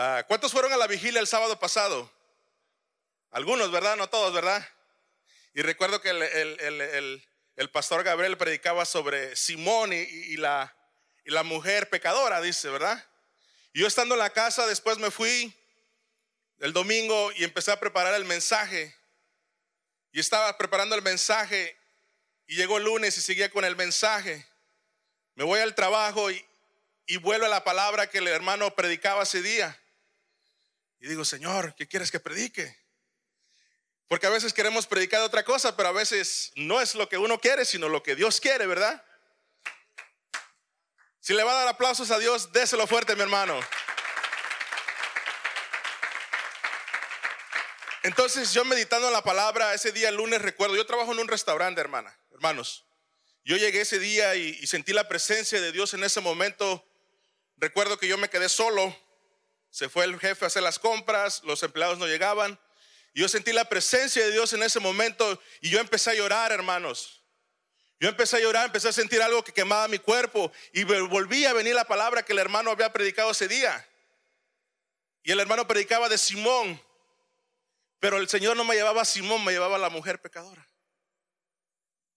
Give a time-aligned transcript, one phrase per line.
[0.00, 2.08] Ah, ¿Cuántos fueron a la vigilia el sábado pasado?
[3.32, 3.96] Algunos, ¿verdad?
[3.96, 4.64] No todos, ¿verdad?
[5.54, 10.72] Y recuerdo que el, pastor Gabriel predicaba sobre Simón y, la,
[11.24, 13.04] y la mujer pecadora, dice, ¿verdad?
[13.72, 15.52] Y yo estando en la casa, después me fui
[16.60, 18.94] el domingo y empecé a preparar el mensaje.
[20.12, 21.76] Y estaba preparando el mensaje
[22.46, 24.46] y llegó el lunes y seguía con el mensaje.
[25.34, 26.46] Me voy al trabajo y,
[27.06, 29.76] y vuelvo a la palabra que el hermano predicaba ese día.
[31.00, 32.76] Y digo, Señor, ¿qué quieres que predique?
[34.08, 37.38] Porque a veces queremos predicar otra cosa, pero a veces no es lo que uno
[37.38, 39.04] quiere, sino lo que Dios quiere, ¿verdad?
[41.20, 43.60] Si le va a dar aplausos a Dios, déselo fuerte, mi hermano.
[48.02, 51.80] Entonces yo meditando en la palabra, ese día lunes recuerdo, yo trabajo en un restaurante,
[51.80, 52.86] hermana, hermanos.
[53.44, 56.86] Yo llegué ese día y, sentí la presencia de Dios en ese momento.
[57.56, 58.96] Recuerdo que yo me quedé solo,
[59.78, 62.58] se fue el jefe a hacer las compras, los empleados no llegaban.
[63.14, 66.50] Y yo sentí la presencia de Dios en ese momento y yo empecé a llorar,
[66.50, 67.22] hermanos.
[68.00, 71.52] Yo empecé a llorar, empecé a sentir algo que quemaba mi cuerpo y volví a
[71.52, 73.88] venir la palabra que el hermano había predicado ese día.
[75.22, 76.82] Y el hermano predicaba de Simón,
[78.00, 80.68] pero el Señor no me llevaba a Simón, me llevaba a la mujer pecadora.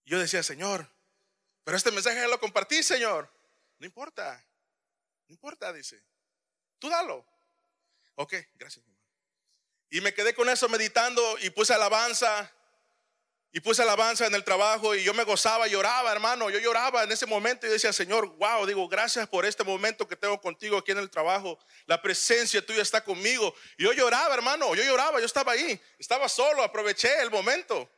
[0.04, 0.88] Yo decía, Señor,
[1.62, 3.32] pero este mensaje ya lo compartí, Señor.
[3.78, 4.44] No importa,
[5.28, 6.02] no importa, dice.
[6.80, 7.31] Tú dalo.
[8.14, 8.84] Ok, gracias.
[9.90, 12.50] Y me quedé con eso meditando y puse alabanza.
[13.54, 16.48] Y puse alabanza en el trabajo y yo me gozaba, lloraba, hermano.
[16.48, 20.16] Yo lloraba en ese momento y decía, Señor, wow, digo, gracias por este momento que
[20.16, 21.58] tengo contigo aquí en el trabajo.
[21.84, 23.54] La presencia tuya está conmigo.
[23.76, 25.78] Y yo lloraba, hermano, yo lloraba, yo estaba ahí.
[25.98, 27.90] Estaba solo, aproveché el momento.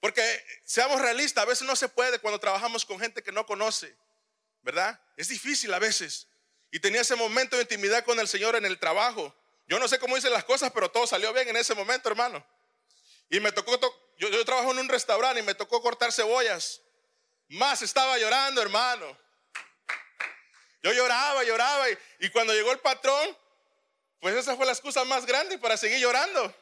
[0.00, 0.22] Porque
[0.64, 3.96] seamos realistas, a veces no se puede cuando trabajamos con gente que no conoce,
[4.60, 5.00] ¿verdad?
[5.16, 6.28] Es difícil a veces.
[6.70, 9.34] Y tenía ese momento de intimidad con el Señor en el trabajo.
[9.70, 12.44] Yo no sé cómo hice las cosas, pero todo salió bien en ese momento, hermano.
[13.28, 13.78] Y me tocó
[14.18, 16.80] yo, trabajo en un restaurante y me tocó cortar cebollas.
[17.46, 19.16] Más estaba llorando, hermano.
[20.82, 21.86] Yo lloraba, lloraba.
[22.18, 23.36] Y, cuando llegó el patrón,
[24.18, 26.52] pues esa fue la excusa más grande para seguir llorando.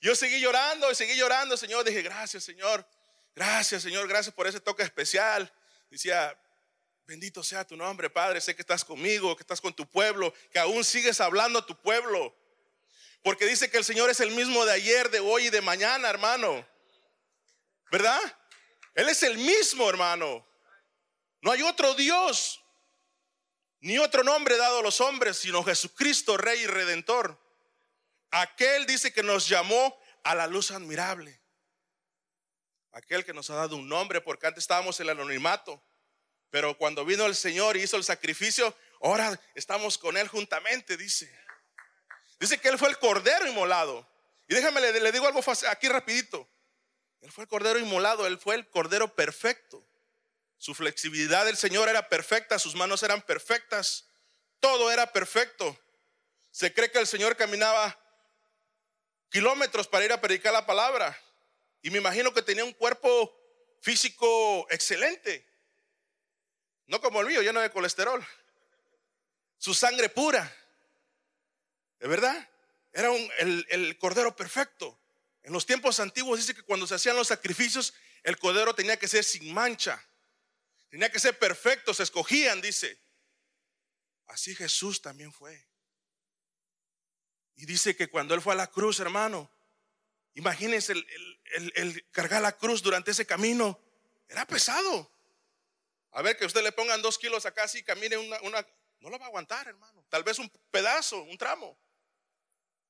[0.00, 1.84] Yo seguí llorando y seguí llorando, Señor.
[1.84, 2.86] Dije, gracias, Señor.
[3.34, 4.06] Gracias, Señor.
[4.06, 5.52] Gracias por ese toque especial.
[5.90, 6.38] Decía,
[7.10, 8.40] bendito sea tu nombre, Padre.
[8.40, 11.76] Sé que estás conmigo, que estás con tu pueblo, que aún sigues hablando a tu
[11.82, 12.32] pueblo.
[13.24, 16.08] Porque dice que el Señor es el mismo de ayer, de hoy y de mañana,
[16.08, 16.64] hermano.
[17.90, 18.20] ¿Verdad?
[18.94, 20.46] Él es el mismo, hermano.
[21.42, 22.62] No hay otro Dios,
[23.80, 27.36] ni otro nombre dado a los hombres, sino Jesucristo, Rey y Redentor.
[28.30, 31.42] Aquel dice que nos llamó a la luz admirable.
[32.92, 35.82] Aquel que nos ha dado un nombre, porque antes estábamos en el anonimato.
[36.50, 41.32] Pero cuando vino el Señor y hizo el sacrificio, ahora estamos con Él juntamente, dice.
[42.40, 44.08] Dice que Él fue el cordero inmolado.
[44.48, 46.48] Y déjame, le, digo algo aquí rapidito.
[47.20, 49.86] Él fue el cordero inmolado, Él fue el cordero perfecto.
[50.58, 54.06] Su flexibilidad del Señor era perfecta, sus manos eran perfectas,
[54.58, 55.78] todo era perfecto.
[56.50, 57.96] Se cree que el Señor caminaba
[59.30, 61.16] kilómetros para ir a predicar la palabra.
[61.82, 63.32] Y me imagino que tenía un cuerpo
[63.80, 65.49] físico excelente.
[66.90, 68.26] No como el mío, lleno de colesterol.
[69.58, 70.52] Su sangre pura.
[72.00, 72.48] ¿De verdad?
[72.92, 74.98] Era el, cordero perfecto.
[75.44, 79.06] En los tiempos antiguos dice que cuando se hacían los sacrificios, el cordero tenía que
[79.06, 80.04] ser sin mancha.
[80.88, 82.98] Tenía que ser perfecto, se escogían, dice.
[84.26, 85.64] Así Jesús también fue.
[87.54, 89.48] Y dice que cuando Él fue a la cruz, hermano,
[90.34, 93.80] imagínense el, cargar la cruz durante ese camino,
[94.28, 95.19] era pesado.
[96.12, 98.66] A ver, que usted le pongan dos kilos acá, así camine una, una,
[99.00, 100.04] no lo va a aguantar, hermano.
[100.08, 101.78] Tal vez un pedazo, un tramo.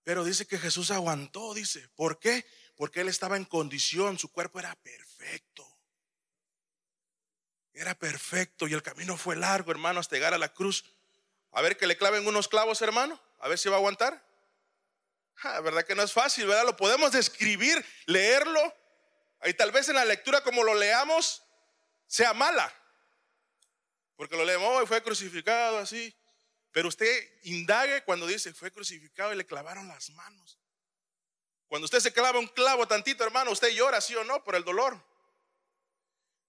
[0.03, 1.89] Pero dice que Jesús aguantó, dice.
[1.91, 2.47] ¿Por qué?
[2.77, 5.67] Porque él estaba en condición, su cuerpo era perfecto.
[7.73, 10.85] Era perfecto y el camino fue largo, hermano, hasta llegar a la cruz.
[11.53, 13.21] A ver que le claven unos clavos, hermano.
[13.39, 14.25] A ver si va a aguantar.
[15.43, 16.65] Ah, verdad que no es fácil, ¿verdad?
[16.65, 18.75] Lo podemos describir, leerlo.
[19.45, 21.43] Y tal vez en la lectura como lo leamos
[22.07, 22.75] sea mala.
[24.21, 26.15] Porque lo leemos, hoy fue crucificado así.
[26.73, 30.61] Pero usted indague cuando dice fue crucificado y le clavaron las manos.
[31.69, 34.63] Cuando usted se clava un clavo tantito, hermano, usted llora, sí o no, por el
[34.63, 35.03] dolor.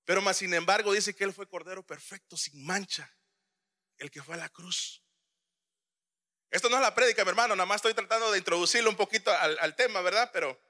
[0.04, 3.10] Pero más sin embargo dice que él fue cordero perfecto, sin mancha,
[4.00, 5.02] el que fue a la cruz.
[6.50, 9.32] Esto no es la prédica, mi hermano, nada más estoy tratando de introducirlo un poquito
[9.32, 10.30] al tema, ¿verdad?
[10.34, 10.62] Pero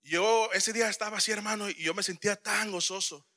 [0.00, 3.28] yo ese día estaba así, hermano, y yo me sentía tan gozoso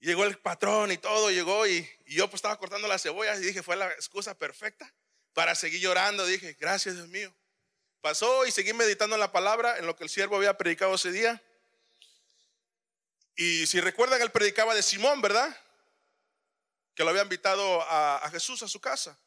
[0.00, 3.62] llegó el patrón y todo, llegó y, yo pues estaba cortando las cebollas y dije,
[3.62, 4.92] fue la excusa perfecta
[5.32, 6.26] para seguir llorando.
[6.26, 7.32] Dije, gracias Dios mío.
[8.00, 11.12] Pasó y seguí meditando en la palabra, en lo que el siervo había predicado ese
[11.12, 11.42] día.
[13.36, 15.56] Y si recuerdan, él predicaba de Simón, ¿verdad?
[16.94, 19.18] Que lo había invitado a, Jesús a su casa.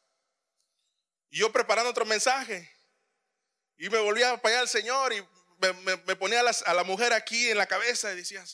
[1.30, 2.70] Y yo preparando otro mensaje.
[3.76, 5.24] Y me volvía para allá al Señor y
[5.58, 8.44] me, ponía a, la mujer aquí en la cabeza y decía,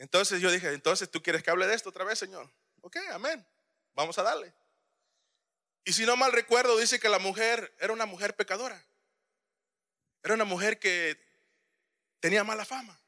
[0.00, 2.50] entonces yo dije, entonces tú quieres que hable de esto otra vez, Señor.
[2.80, 3.46] Ok, amén.
[3.92, 4.50] Vamos a darle.
[5.84, 8.82] Y si no mal recuerdo, dice que la mujer era una mujer pecadora.
[10.22, 11.22] Era una mujer que
[12.18, 12.98] tenía mala fama.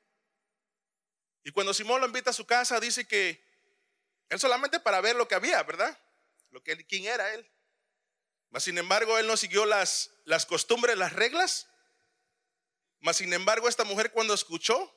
[1.43, 3.43] Y cuando Simón lo invita a su casa, dice que
[4.29, 5.99] él solamente para ver lo que había, ¿verdad?
[6.51, 7.51] Lo que, quién era él.
[8.51, 11.69] Mas sin embargo, él no siguió las, las costumbres, las reglas.
[13.01, 14.95] Mas sin embargo, esta mujer cuando escuchó,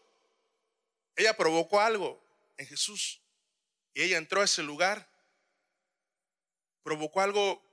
[1.15, 2.23] ella provocó algo
[2.57, 3.21] en Jesús.
[3.93, 5.09] Y ella entró a ese lugar.
[6.83, 7.63] Provocó algo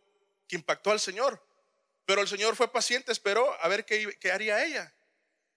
[0.48, 1.44] que impactó al Señor.
[2.04, 4.94] Pero el Señor fue paciente, esperó a ver qué, qué haría ella.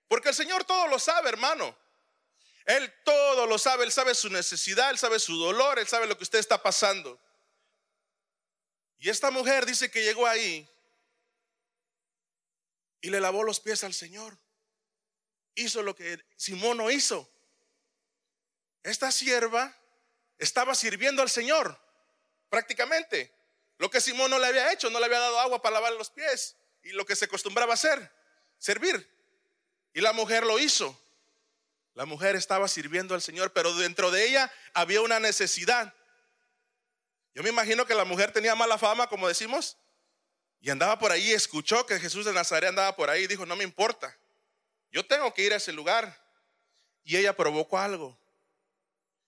[0.07, 1.77] Porque el Señor todo lo sabe, hermano.
[2.65, 6.17] Él todo lo sabe, Él sabe su necesidad, Él sabe su dolor, Él sabe lo
[6.17, 7.19] que usted está pasando.
[8.97, 10.67] Y esta mujer dice que llegó ahí
[13.01, 14.37] y le lavó los pies al Señor.
[15.53, 17.29] Hizo lo que Simón no hizo.
[18.85, 19.75] Esta sierva
[20.37, 21.75] estaba sirviendo al Señor,
[22.49, 23.33] prácticamente.
[23.79, 26.11] Lo que Simón no le había hecho, no le había dado agua para lavar los
[26.11, 26.55] pies.
[26.83, 28.11] Y lo que se acostumbraba hacer,
[28.59, 29.09] servir.
[29.91, 30.95] Y la mujer lo hizo.
[31.95, 35.91] La mujer estaba sirviendo al Señor, pero dentro de ella había una necesidad.
[37.33, 39.77] Yo me imagino que la mujer tenía mala fama, como decimos,
[40.61, 43.55] y andaba por ahí, escuchó que Jesús de Nazaret andaba por ahí y dijo, no
[43.55, 44.15] me importa,
[44.91, 46.23] yo tengo que ir a ese lugar.
[47.03, 48.17] Y ella provocó algo,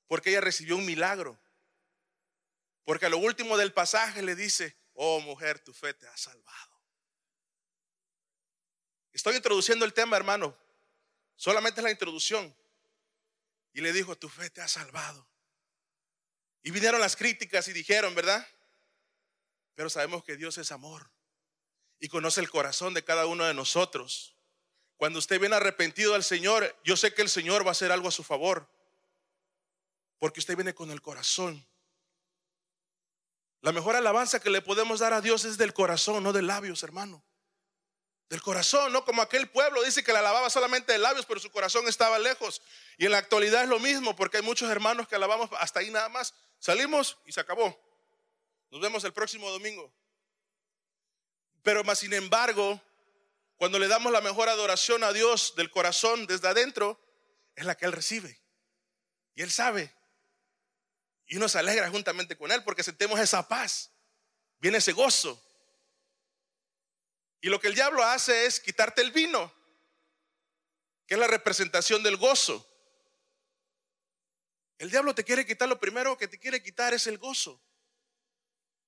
[0.07, 1.39] porque ella recibió un milagro.
[2.83, 6.81] Porque a lo último del pasaje le dice, oh mujer, tu fe te ha salvado.
[9.11, 10.57] Estoy introduciendo el tema, hermano,
[11.37, 12.53] Solamente la introducción.
[13.71, 15.29] Y le dijo, tu fe te ha salvado.
[16.63, 18.45] Y vinieron las críticas y dijeron, ¿verdad?
[19.75, 21.11] Pero sabemos que Dios es amor
[21.99, 24.35] y conoce el corazón de cada uno de nosotros.
[24.97, 28.07] Cuando usted viene arrepentido al Señor, yo sé que el Señor va a hacer algo
[28.07, 28.67] a su favor.
[30.19, 31.65] Porque usted viene con el corazón.
[33.61, 36.83] La mejor alabanza que le podemos dar a Dios es del corazón, no de labios,
[36.83, 37.23] hermano
[38.29, 41.49] del corazón, no como aquel pueblo dice que la alababa solamente de labios, pero su
[41.49, 42.61] corazón estaba lejos.
[42.97, 45.89] Y en la actualidad es lo mismo, porque hay muchos hermanos que alabamos hasta ahí
[45.89, 46.33] nada más.
[46.59, 47.79] Salimos y se acabó.
[48.69, 49.93] Nos vemos el próximo domingo.
[51.63, 52.81] Pero más sin embargo,
[53.55, 56.99] cuando le damos la mejor adoración a Dios del corazón desde adentro,
[57.55, 58.41] es la que Él recibe.
[59.35, 59.93] Y Él sabe.
[61.27, 63.91] Y uno se alegra juntamente con Él porque sentimos esa paz.
[64.59, 65.43] Viene ese gozo.
[67.41, 69.53] Y lo que el diablo hace es quitarte el vino,
[71.05, 72.65] que es la representación del gozo.
[74.79, 77.61] El diablo te quiere quitar lo primero que te quiere quitar es el gozo.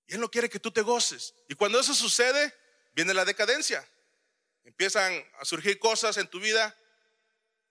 [0.08, 1.36] Y él no quiere que tú te goces.
[1.48, 2.56] Y cuando eso sucede,
[2.94, 3.88] viene la decadencia.
[4.64, 6.76] Empiezan a surgir cosas en tu vida.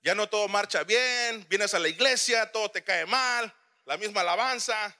[0.03, 1.47] Ya no todo marcha bien.
[1.49, 3.53] Vienes a la iglesia, todo te cae mal.
[3.89, 4.95] La misma alabanza,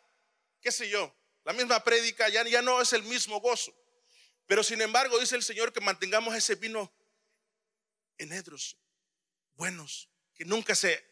[0.63, 1.15] qué sé yo.
[1.45, 3.71] La misma prédica, ya, ya no es el mismo gozo.
[4.47, 6.91] Pero sin embargo, dice el Señor que mantengamos ese vino
[8.17, 8.79] enedros,
[9.57, 11.07] buenos, que nunca se,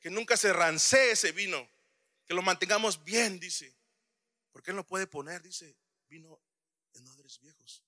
[0.00, 1.70] que nunca se rancee ese vino,
[2.26, 3.76] que lo mantengamos bien, dice.
[4.50, 5.76] Porque Él no puede poner, dice,
[6.08, 6.42] vino
[6.94, 7.84] en odres viejos.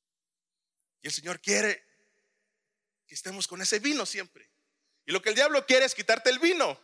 [1.00, 1.84] Y el Señor quiere
[3.08, 4.48] que estemos con ese vino siempre.
[5.04, 6.80] Y lo que el diablo quiere es quitarte el vino,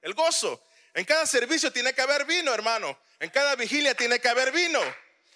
[0.00, 0.64] el gozo.
[0.98, 2.98] En cada servicio tiene que haber vino, hermano.
[3.20, 4.80] En cada vigilia tiene que haber vino.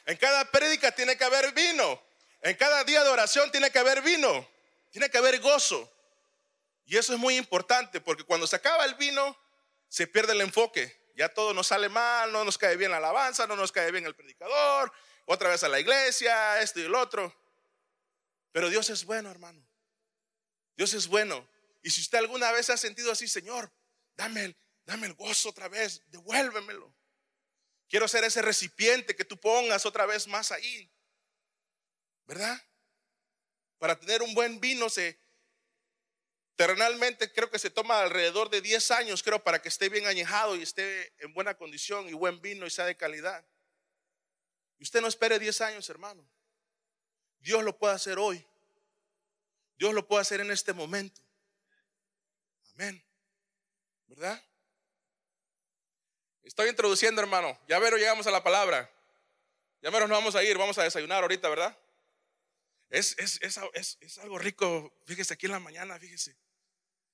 [0.06, 2.02] En cada prédica tiene que haber vino.
[2.40, 4.48] En cada día de oración tiene que haber vino,
[4.90, 5.88] tiene que haber gozo.
[6.84, 9.38] Y eso es muy importante porque cuando se acaba el vino,
[9.86, 11.00] se pierde el enfoque.
[11.14, 14.04] Ya todo nos sale mal, no nos cae bien la alabanza, no nos cae bien
[14.04, 14.92] el predicador,
[15.26, 17.32] otra vez a la iglesia, esto y el otro.
[18.50, 19.64] Pero Dios es bueno, hermano.
[20.76, 21.48] Dios es bueno.
[21.84, 23.70] Y si usted alguna vez ha sentido así, Señor,
[24.16, 26.94] dame el, dame el gozo otra vez, devuélvemelo.
[27.88, 30.90] Quiero ser ese recipiente que tú pongas otra vez más ahí.
[32.24, 32.58] ¿Verdad?
[33.78, 35.20] Para tener un buen vino se
[36.56, 40.54] terrenalmente creo que se toma alrededor de 10 años, creo, para que esté bien añejado
[40.54, 43.44] y esté en buena condición y buen vino y sea de calidad.
[44.78, 46.26] Y usted no espere 10 años, hermano.
[47.40, 48.46] Dios lo puede hacer hoy.
[49.76, 51.20] Dios lo puede hacer en este momento.
[52.74, 53.04] Amén.
[54.06, 54.42] ¿Verdad?
[56.42, 57.58] Estoy introduciendo, hermano.
[57.68, 58.90] Ya vero, llegamos a la palabra.
[59.80, 61.76] Ya menos nos vamos a ir, vamos a desayunar ahorita, ¿verdad?
[62.90, 66.36] Es, es, es, es, algo rico, fíjese aquí en la mañana, fíjese.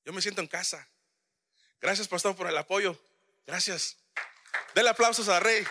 [0.04, 0.88] Yo me siento en casa.
[1.80, 2.98] Gracias, pastor, por el apoyo.
[3.46, 3.96] Gracias.
[4.74, 5.64] Denle aplausos a Rey.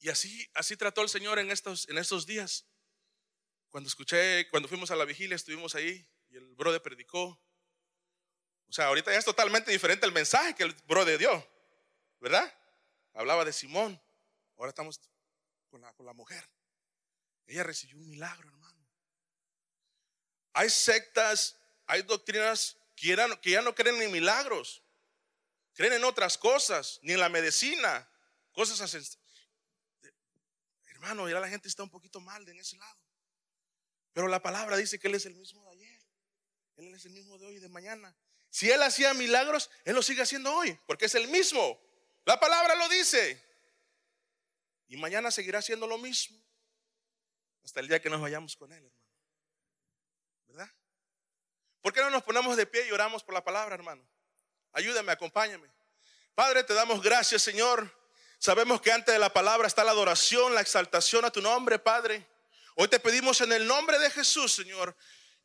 [0.00, 2.69] Y así, así trató el Señor en estos, en estos días.
[3.70, 7.40] Cuando escuché, cuando fuimos a la vigilia, estuvimos ahí y el brother predicó.
[8.68, 11.48] O sea, ahorita ya es totalmente diferente el mensaje que el brother dio,
[12.20, 12.52] ¿verdad?
[13.14, 14.00] Hablaba de Simón.
[14.56, 15.00] Ahora estamos
[15.68, 16.48] con la, con la mujer.
[17.46, 18.86] Ella recibió un milagro, hermano.
[20.52, 24.82] Hay sectas, hay doctrinas que que ya no creen en milagros.
[25.74, 28.08] Creen en otras cosas, ni en la medicina,
[28.52, 29.18] cosas
[30.84, 33.09] Hermano, ya la gente está un poquito mal en ese lado.
[34.12, 36.00] Pero la palabra dice que Él es el mismo de ayer.
[36.76, 38.14] Él es el mismo de hoy y de mañana.
[38.50, 41.80] Si Él hacía milagros, Él lo sigue haciendo hoy, porque es el mismo.
[42.24, 43.42] La palabra lo dice.
[44.88, 46.38] Y mañana seguirá haciendo lo mismo.
[47.62, 49.00] Hasta el día que nos vayamos con Él, hermano.
[50.48, 50.70] ¿Verdad?
[51.80, 54.06] ¿Por qué no nos ponemos de pie y oramos por la palabra, hermano?
[54.72, 55.70] Ayúdame, acompáñame.
[56.34, 58.00] Padre, te damos gracias, Señor
[58.40, 62.26] Sabemos que antes de la palabra está la adoración, la exaltación a tu nombre, Padre.
[62.76, 64.96] Hoy te pedimos en el nombre de Jesús, Señor,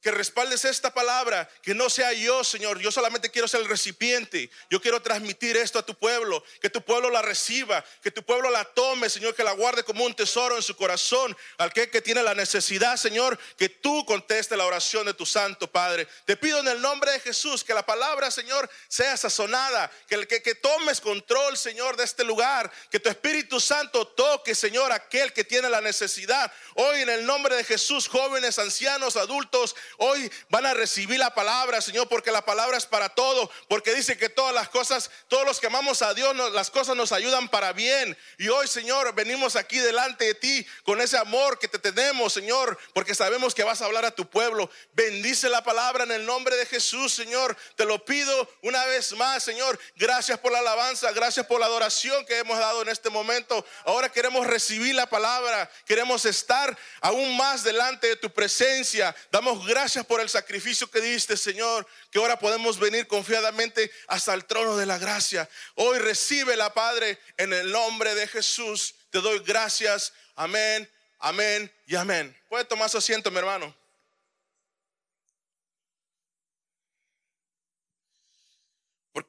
[0.05, 2.77] que respaldes esta palabra, que no sea yo, Señor.
[2.77, 4.51] Yo solamente quiero ser el recipiente.
[4.69, 8.51] Yo quiero transmitir esto a tu pueblo, que tu pueblo la reciba, que tu pueblo
[8.51, 11.35] la tome, Señor, que la guarde como un tesoro en su corazón.
[11.57, 15.71] Al que, que tiene la necesidad, Señor, que tú conteste la oración de tu Santo
[15.71, 16.07] Padre.
[16.25, 20.43] Te pido en el nombre de Jesús que la palabra, Señor, sea sazonada, que, que,
[20.43, 25.43] que tomes control, Señor, de este lugar, que tu Espíritu Santo toque, Señor, aquel que
[25.43, 26.53] tiene la necesidad.
[26.75, 31.81] Hoy en el nombre de Jesús, jóvenes, ancianos, adultos, Hoy van a recibir la palabra,
[31.81, 35.59] Señor, porque la palabra es para todo, porque dice que todas las cosas, todos los
[35.59, 38.17] que amamos a Dios, las cosas nos ayudan para bien.
[38.37, 42.77] Y hoy, Señor, venimos aquí delante de ti con ese amor que te tenemos, Señor,
[42.93, 44.69] porque sabemos que vas a hablar a tu pueblo.
[44.93, 47.55] Bendice la palabra en el nombre de Jesús, Señor.
[47.75, 49.79] Te lo pido una vez más, Señor.
[49.95, 53.65] Gracias por la alabanza, gracias por la adoración que hemos dado en este momento.
[53.85, 59.15] Ahora queremos recibir la palabra, queremos estar aún más delante de tu presencia.
[59.31, 64.33] Damos gracias Gracias por el sacrificio que diste, Señor, que ahora podemos venir confiadamente hasta
[64.33, 65.49] el trono de la gracia.
[65.75, 68.95] Hoy recibe la Padre en el nombre de Jesús.
[69.09, 70.13] Te doy gracias.
[70.33, 70.89] Amén,
[71.19, 72.33] amén y amén.
[72.47, 73.75] Puede tomar su asiento, mi hermano.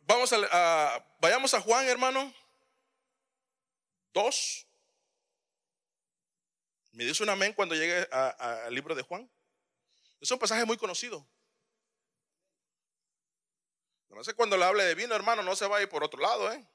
[0.02, 2.32] Vamos a, vayamos a Juan, hermano.
[4.14, 4.64] Dos.
[6.92, 9.28] Me dice un amén cuando llegue al libro de Juan.
[10.20, 11.26] Es un pasaje muy conocido.
[14.16, 16.66] No sé cuando le hable de vino, hermano, no se vaya por otro lado, ¿eh?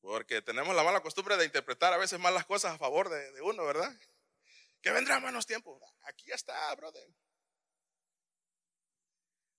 [0.00, 3.40] Porque tenemos la mala costumbre de interpretar a veces mal las cosas a favor de,
[3.42, 3.96] uno, ¿verdad?
[4.82, 5.80] Que vendrá menos tiempo.
[6.02, 7.08] Aquí ya está, brother.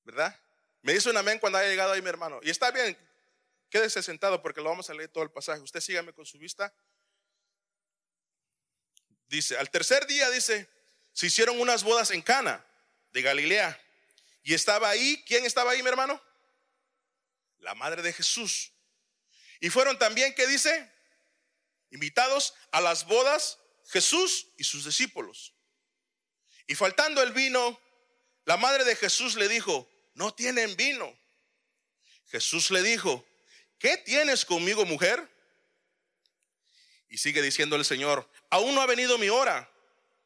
[0.04, 0.38] ¿Verdad?
[0.82, 2.42] Me dice un amén cuando haya llegado ahí mi hermano.
[2.44, 2.98] Y está bien,
[3.70, 5.62] quédese sentado porque lo vamos a leer todo el pasaje.
[5.62, 6.74] Usted sígame con su vista.
[9.28, 10.70] Dice, al tercer día dice,
[11.18, 12.64] se hicieron unas bodas en Cana
[13.10, 13.82] de Galilea.
[14.44, 16.22] Y estaba ahí, ¿quién estaba ahí, mi hermano?
[17.58, 18.72] La madre de Jesús.
[19.60, 20.92] Y fueron también, ¿qué dice?
[21.90, 23.58] Invitados a las bodas
[23.88, 25.56] Jesús y sus discípulos.
[26.68, 27.82] Y faltando el vino,
[28.46, 31.12] la madre de Jesús le dijo, no tienen vino.
[32.28, 33.26] Jesús le dijo,
[33.80, 35.28] ¿qué tienes conmigo, mujer?
[37.10, 39.68] Y sigue diciendo el Señor, aún no ha venido mi hora.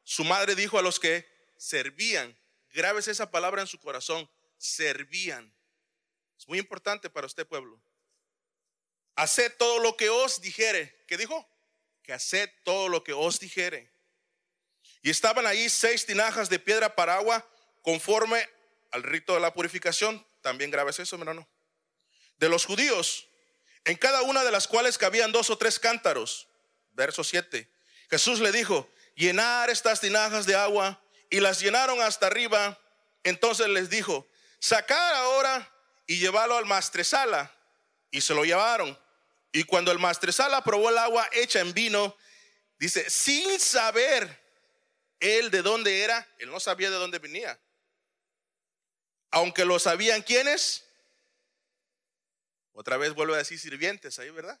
[0.04, 2.36] Su madre dijo a los que servían,
[2.72, 4.28] grabes esa palabra en su corazón,
[4.58, 5.54] servían.
[6.38, 7.80] Es muy importante para usted, pueblo.
[9.14, 11.04] Haced todo lo que os dijere.
[11.06, 11.48] ¿Qué dijo?
[12.02, 13.92] Que haced todo lo que os dijere.
[15.02, 17.46] Y estaban ahí seis tinajas de piedra para agua
[17.82, 18.48] conforme
[18.90, 20.24] al rito de la purificación.
[20.40, 21.48] También grabes eso, hermano.
[22.38, 23.28] De los judíos,
[23.84, 26.48] en cada una de las cuales cabían dos o tres cántaros.
[26.92, 27.68] Verso 7.
[28.10, 32.78] Jesús le dijo, llenar estas tinajas de agua y las llenaron hasta arriba.
[33.24, 34.28] Entonces les dijo,
[34.58, 35.70] sacar ahora
[36.06, 37.50] y llevarlo al mastresala.
[38.10, 38.98] Y se lo llevaron.
[39.52, 42.16] Y cuando el mastresala probó el agua hecha en vino,
[42.78, 44.40] dice, sin saber
[45.20, 47.58] él de dónde era, él no sabía de dónde venía.
[49.30, 50.84] Aunque lo sabían quiénes,
[52.74, 54.60] otra vez vuelvo a decir sirvientes ahí, ¿verdad?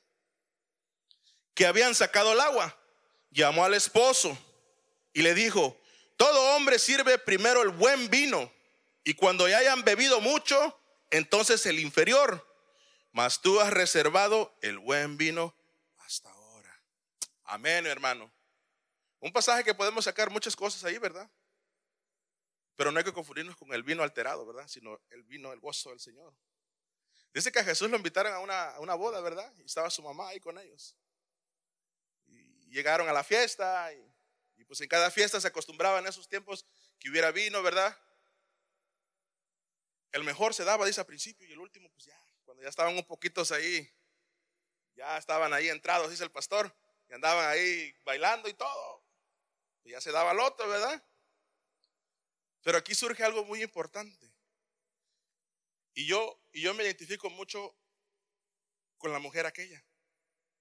[1.54, 2.81] Que habían sacado el agua
[3.32, 4.36] llamó al esposo
[5.12, 5.78] y le dijo,
[6.16, 8.52] todo hombre sirve primero el buen vino
[9.04, 10.78] Y cuando ya hayan bebido mucho,
[11.10, 12.48] entonces el inferior.
[13.10, 15.54] Mas tú has reservado el buen vino
[15.98, 16.80] hasta ahora.
[17.44, 18.32] Amén, hermano.
[19.18, 21.28] Un pasaje que podemos sacar muchas cosas ahí, ¿verdad?
[22.76, 24.66] Pero no hay que confundirnos con el vino alterado, ¿verdad?
[24.68, 26.32] Sino el vino, el gozo del Señor.
[27.34, 29.52] Dice que a Jesús lo invitaron a una, una boda, ¿verdad?
[29.58, 30.96] Y estaba su mamá ahí con ellos.
[32.72, 36.64] Llegaron a la fiesta y, pues en cada fiesta se acostumbraba en esos tiempos
[36.98, 37.94] que hubiera vino, ¿verdad?
[40.10, 42.96] El mejor se daba, dice al principio, y el último, pues ya, cuando ya estaban
[42.96, 43.86] un poquitos ahí,
[44.94, 46.74] ya estaban ahí entrados, dice el pastor,
[47.10, 49.04] y andaban ahí bailando y todo.
[49.84, 51.04] Y ya se daba el otro, ¿verdad?
[52.62, 54.32] Pero aquí surge algo muy importante.
[55.92, 57.76] Y yo, y yo me identifico mucho
[58.96, 59.84] con la mujer aquella,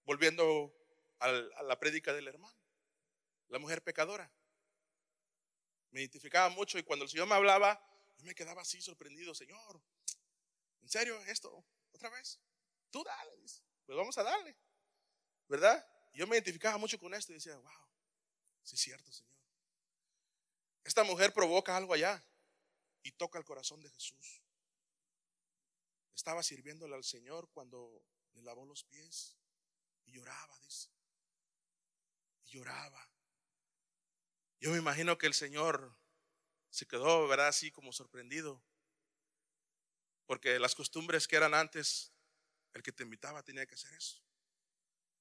[0.04, 0.76] volviendo
[1.22, 2.58] a la prédica del hermano,
[3.48, 4.32] la mujer pecadora.
[5.92, 7.80] Me identificaba mucho y cuando el Señor me hablaba,
[8.18, 9.82] yo me quedaba así sorprendido, Señor,
[10.82, 11.66] ¿en serio esto?
[11.92, 12.40] ¿Otra vez?
[12.90, 13.32] Tú dale,
[13.86, 14.58] pues vamos a darle,
[15.48, 15.86] ¿verdad?
[16.14, 17.72] yo me identificaba mucho con esto y decía, wow,
[18.64, 19.32] sí es cierto, Señor.
[20.84, 22.24] Esta mujer provoca algo allá
[23.04, 24.42] y toca el corazón de Jesús.
[26.16, 29.38] Estaba sirviéndole al Señor cuando le lavó los pies
[30.06, 30.90] y lloraba, dice.
[32.52, 33.10] Lloraba.
[34.60, 35.98] Yo me imagino que el Señor
[36.70, 37.48] se quedó, ¿verdad?
[37.48, 38.64] Así como sorprendido.
[40.26, 42.12] Porque las costumbres que eran antes,
[42.74, 44.22] el que te invitaba tenía que hacer eso.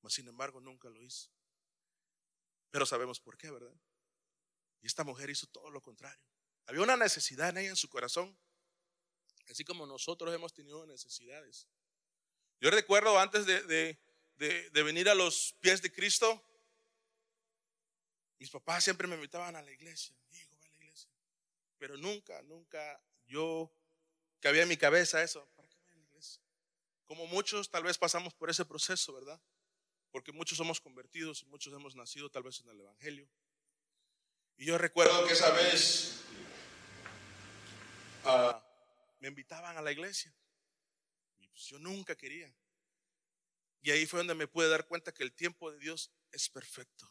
[0.02, 1.30] Mas sin embargo nunca lo hizo.
[2.70, 3.75] Pero sabemos por qué, ¿verdad?
[4.82, 6.22] Y esta mujer hizo todo lo contrario.
[6.66, 8.37] Había una necesidad en ella en su corazón,
[9.49, 11.68] así como nosotros hemos tenido necesidades.
[12.60, 13.62] Yo recuerdo antes de,
[14.37, 16.44] de, de venir a los pies de Cristo,
[18.40, 20.16] mis papás siempre me invitaban a la iglesia
[21.80, 23.75] pero nunca, nunca yo
[24.38, 26.42] que había en mi cabeza eso, ¿para qué voy a la iglesia?
[27.06, 29.40] Como muchos tal vez pasamos por ese proceso, ¿verdad?
[30.12, 33.28] Porque muchos somos convertidos y muchos hemos nacido tal vez en el Evangelio.
[34.58, 36.21] Y yo recuerdo que esa vez
[38.25, 38.62] ah,
[39.21, 40.34] me invitaban a la iglesia
[41.38, 42.54] y pues yo nunca quería.
[43.80, 47.10] Y ahí fue donde me pude dar cuenta que el tiempo de Dios es perfecto.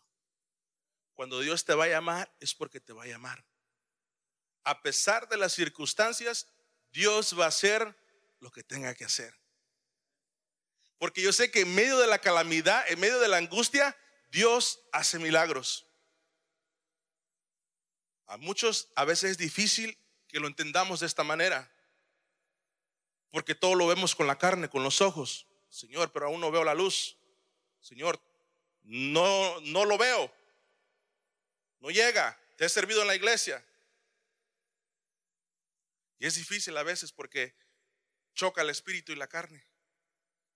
[1.19, 3.43] Cuando Dios te va a llamar es porque te va a llamar
[4.69, 6.47] a pesar de las circunstancias,
[6.91, 7.95] Dios va a hacer
[8.39, 9.33] lo que tenga que hacer.
[10.99, 13.97] Porque yo sé que en medio de la calamidad, en medio de la angustia,
[14.29, 15.87] Dios hace milagros.
[18.27, 21.71] A muchos a veces es difícil que lo entendamos de esta manera.
[23.31, 25.47] Porque todo lo vemos con la carne, con los ojos.
[25.69, 27.17] Señor, pero aún no veo la luz.
[27.81, 28.21] Señor,
[28.83, 30.31] no, no lo veo.
[31.79, 32.39] No llega.
[32.57, 33.63] Te he servido en la iglesia.
[36.19, 37.55] Y es difícil a veces porque
[38.33, 39.65] choca el espíritu y la carne.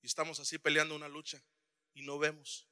[0.01, 1.41] Y estamos así peleando una lucha
[1.93, 2.67] y no vemos.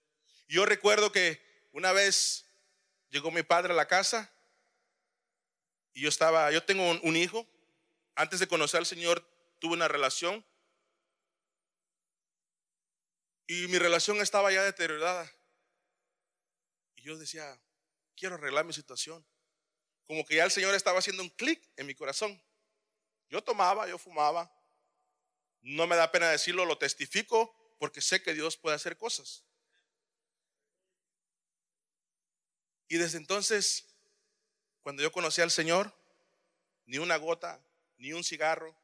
[0.48, 2.46] yo recuerdo que una vez
[3.10, 4.34] llegó mi padre a la casa
[5.94, 7.48] y yo estaba, yo tengo un, hijo.
[8.16, 9.26] Antes de conocer al Señor
[9.60, 10.46] tuve una relación
[13.48, 15.32] y mi relación estaba ya deteriorada.
[16.96, 17.60] Y yo decía,
[18.22, 19.26] quiero arreglar mi situación.
[20.06, 22.40] Como que ya el Señor estaba haciendo un clic en mi corazón.
[23.30, 24.54] Yo tomaba, yo fumaba.
[25.62, 29.44] No me da pena decirlo, lo testifico porque sé que Dios puede hacer cosas.
[32.90, 33.88] Y desde entonces,
[34.84, 35.92] cuando yo conocí al Señor,
[36.86, 37.60] ni una gota,
[37.98, 38.78] ni un cigarro,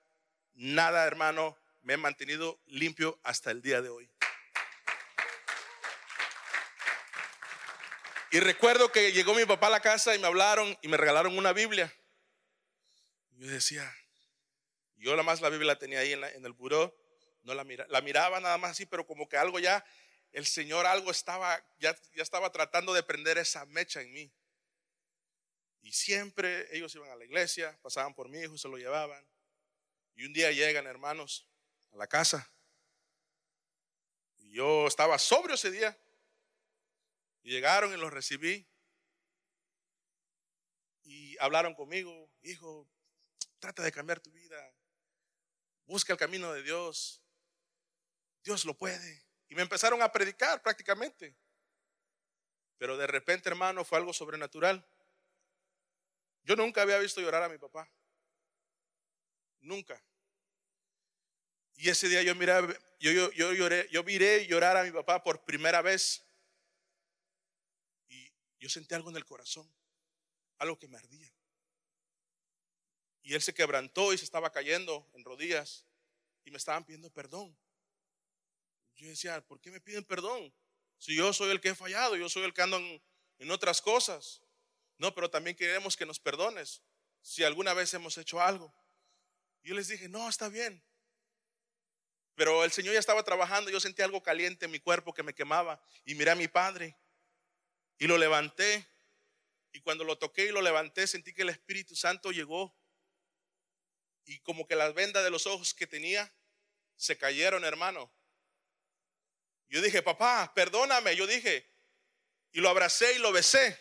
[0.56, 4.10] nada, hermano, me he mantenido limpio hasta el día de hoy.
[8.32, 11.38] Y recuerdo que llegó mi papá a la casa y me hablaron y me regalaron
[11.38, 11.94] una Biblia.
[13.32, 13.90] Yo decía,
[14.98, 16.94] yo la más la Biblia la tenía ahí en, el buró,
[17.44, 19.86] no la, mira, la miraba nada más así, pero como que algo ya,
[20.34, 24.34] el Señor algo estaba, ya, ya estaba tratando de prender esa mecha en mí.
[25.82, 29.26] Y siempre ellos iban a la iglesia, pasaban por mi hijo, se lo llevaban.
[30.16, 31.48] Y un día llegan hermanos
[31.92, 32.52] a la casa.
[34.50, 35.98] Yo estaba sobrio ese día.
[37.48, 38.68] Y llegaron y los recibí.
[41.04, 42.86] Y hablaron conmigo, hijo,
[43.58, 44.76] trata de cambiar tu vida.
[45.86, 47.22] Busca el camino de Dios.
[48.44, 49.26] Dios lo puede.
[49.48, 51.38] Y me empezaron a predicar prácticamente.
[52.78, 54.86] Pero de repente, hermano, fue algo sobrenatural.
[56.44, 57.90] Yo nunca había visto llorar a mi papá.
[59.62, 60.04] Nunca.
[61.78, 65.24] Y ese día yo miré, yo, yo, yo lloré, yo miré llorar a mi papá
[65.24, 66.27] por primera vez.
[68.60, 69.70] Y yo sentí algo en el corazón,
[70.58, 71.32] algo que me ardía.
[73.22, 75.86] Y él se quebrantó y se estaba cayendo en rodillas
[76.46, 77.56] y me estaban pidiendo perdón.
[78.96, 80.54] Yo decía, ¿por qué me piden perdón?
[80.98, 84.41] Si yo soy el que he fallado, yo soy el que ando en, otras cosas.
[84.98, 86.82] No, pero también queremos que nos perdones
[87.22, 88.74] si alguna vez hemos hecho algo.
[89.62, 90.82] Yo les dije, no, está bien.
[92.34, 95.36] Pero el Señor ya estaba trabajando, yo sentí algo caliente en mi cuerpo que me
[95.36, 96.96] quemaba y miré a mi padre
[98.00, 98.88] y lo levanté.
[99.72, 102.76] Y cuando lo toqué y lo levanté, sentí que el Espíritu Santo llegó.
[104.26, 106.34] Y como que las vendas de los ojos que tenía
[106.96, 108.12] se cayeron, hermano.
[109.70, 111.16] Yo dije, papá, perdóname.
[111.16, 111.70] Yo dije,
[112.52, 113.80] y lo abracé y lo besé.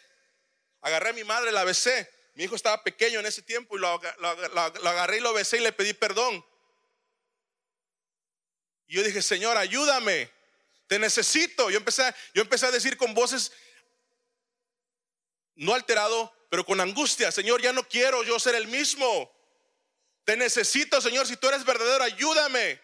[0.80, 2.10] Agarré a mi madre, la besé.
[2.34, 5.72] Mi hijo estaba pequeño en ese tiempo y lo, agarré y lo besé y le
[5.72, 6.44] pedí perdón.
[8.86, 10.30] Y yo dije, Señor, ayúdame.
[10.86, 11.70] Te necesito.
[11.70, 13.52] Yo empecé, yo empecé a decir con voces,
[15.56, 19.30] no alterado, pero con angustia, Señor, ya no quiero yo ser el mismo.
[20.24, 22.80] Te necesito, Señor, si tú eres verdadero, ayúdame.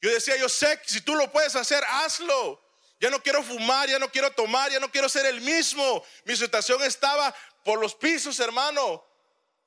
[0.00, 2.62] Yo decía, yo sé que si tú lo puedes hacer, hazlo.
[3.00, 6.04] Ya no quiero fumar, ya no quiero tomar, ya no quiero ser el mismo.
[6.24, 9.04] Mi situación estaba por los pisos, hermano.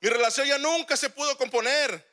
[0.00, 2.10] Mi relación ya nunca se pudo componer.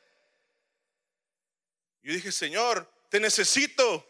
[2.02, 4.06] Yo dije, Señor, te necesito.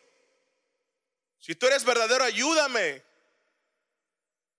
[1.38, 3.02] Si tú eres verdadero, ayúdame.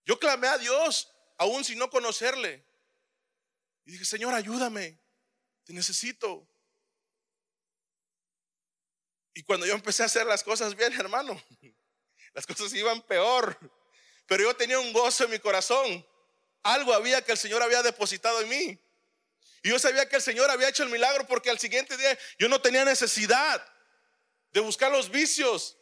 [0.06, 2.66] Yo clamé a Dios, aún sin no conocerle.
[3.86, 5.00] Y dije, Señor, ayúdame.
[5.64, 6.48] Te necesito.
[9.34, 11.42] Y cuando yo empecé a hacer las cosas bien, hermano,
[12.34, 13.58] las cosas iban peor.
[14.28, 16.06] Pero yo tenía un gozo en mi corazón.
[16.64, 18.80] Algo había que el Señor había depositado en mí.
[19.64, 22.50] Y yo sabía que el Señor había hecho el milagro porque al siguiente día yo
[22.50, 23.64] no tenía necesidad
[24.52, 25.78] de buscar los vicios,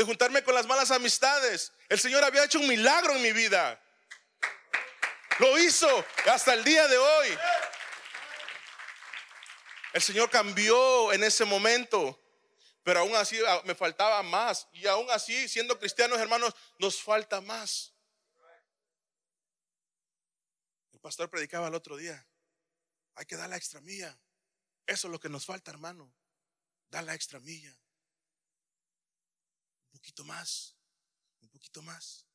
[0.00, 1.74] de juntarme con las malas amistades.
[1.86, 3.78] El Señor había hecho un milagro en mi vida.
[5.38, 7.38] Lo hizo hasta el día de hoy.
[9.92, 12.18] El Señor cambió en ese momento.
[12.82, 14.68] Pero aún así ah, me faltaba más.
[14.72, 17.92] Y aún así, siendo cristianos, hermanos, nos falta más.
[20.92, 22.26] El pastor predicaba el otro día.
[23.16, 24.18] Hay que dar la extra milla.
[24.86, 26.10] Eso es lo que nos falta, hermano.
[26.88, 27.76] Dar la extra milla.
[30.00, 30.76] Un poquito más.
[31.40, 32.26] Un poquito más.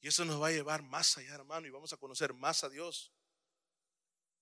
[0.00, 1.66] Y eso nos va a llevar más allá, hermano.
[1.66, 3.12] Y vamos a conocer más a Dios.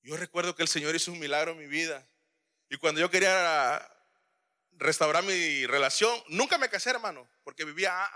[0.02, 2.06] Yo recuerdo que el Señor hizo un milagro en mi vida.
[2.68, 3.88] Y cuando yo quería
[4.78, 6.22] restaurar mi relación.
[6.28, 8.08] Nunca me casé, hermano, porque vivía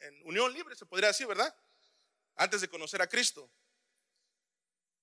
[0.00, 1.54] en unión libre, se podría decir, ¿verdad?
[2.36, 3.50] Antes de conocer a Cristo.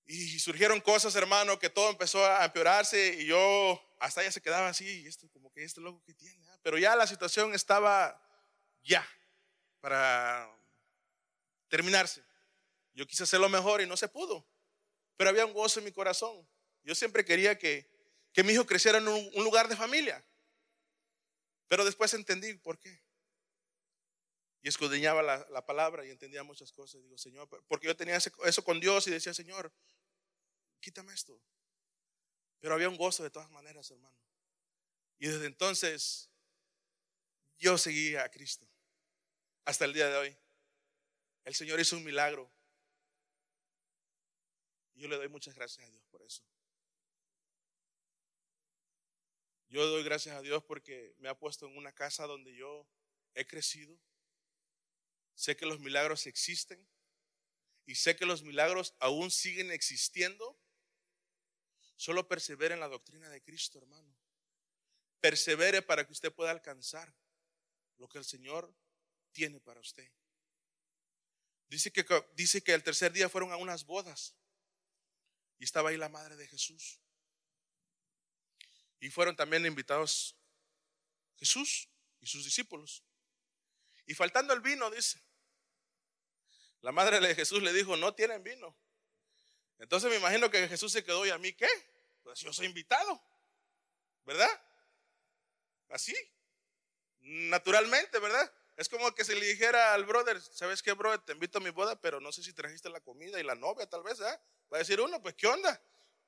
[0.04, 4.68] Y surgieron cosas, hermano, que todo empezó a empeorarse y yo hasta ella se quedaba
[4.68, 6.44] así, esto como que este loco que tiene.
[6.50, 6.58] ¿ah?
[6.62, 8.20] Pero ya la situación estaba
[8.82, 9.06] ya
[9.80, 10.48] para
[11.68, 12.22] terminarse.
[12.94, 14.46] Yo quise hacer lo mejor y no se pudo.
[15.16, 16.46] Pero había un gozo en mi corazón.
[16.82, 17.88] Yo siempre quería que,
[18.32, 20.24] que mi hijo creciera en un lugar de familia.
[21.68, 23.02] Pero después entendí por qué.
[24.60, 27.02] Y escudriñaba la, palabra y entendía muchas cosas.
[27.02, 29.72] Digo, Señor, porque yo tenía eso con Dios y decía, Señor,
[30.80, 31.40] quítame esto.
[32.60, 34.16] Pero había un gozo de todas maneras, hermano.
[35.18, 36.30] Y desde entonces
[37.58, 38.68] yo seguí a Cristo.
[39.64, 40.36] Hasta el día de hoy.
[41.44, 42.52] El Señor hizo un milagro.
[44.94, 46.42] Y yo le doy muchas gracias a Dios por eso.
[49.68, 52.86] Yo doy gracias a Dios porque me ha puesto en una casa donde yo
[53.34, 53.98] he crecido.
[55.34, 56.86] Sé que los milagros existen
[57.86, 60.58] y sé que los milagros aún siguen existiendo.
[61.96, 64.14] Solo persevere en la doctrina de Cristo, hermano.
[65.20, 67.14] Persevere para que usted pueda alcanzar
[67.96, 68.74] lo que el Señor
[69.32, 70.10] tiene para usted.
[71.68, 74.34] Dice que, dice que el tercer día fueron a unas bodas
[75.58, 77.00] y estaba ahí la madre de Jesús.
[79.00, 80.36] Y fueron también invitados
[81.36, 81.88] Jesús
[82.20, 83.02] y sus discípulos.
[84.06, 85.20] Y faltando el vino, dice,
[86.82, 88.76] la madre de Jesús le dijo, no tienen vino.
[89.78, 91.68] Entonces me imagino que Jesús se quedó y a mí qué?
[92.22, 93.20] Pues yo soy invitado,
[94.24, 94.50] ¿verdad?
[95.88, 96.14] Así,
[97.20, 98.52] naturalmente, ¿verdad?
[98.76, 101.20] Es como que se le dijera al brother, ¿sabes qué, brother?
[101.20, 103.88] Te invito a mi boda, pero no sé si trajiste la comida y la novia,
[103.88, 104.40] tal vez, ¿eh?
[104.72, 105.80] Va a decir uno, pues, ¿qué onda?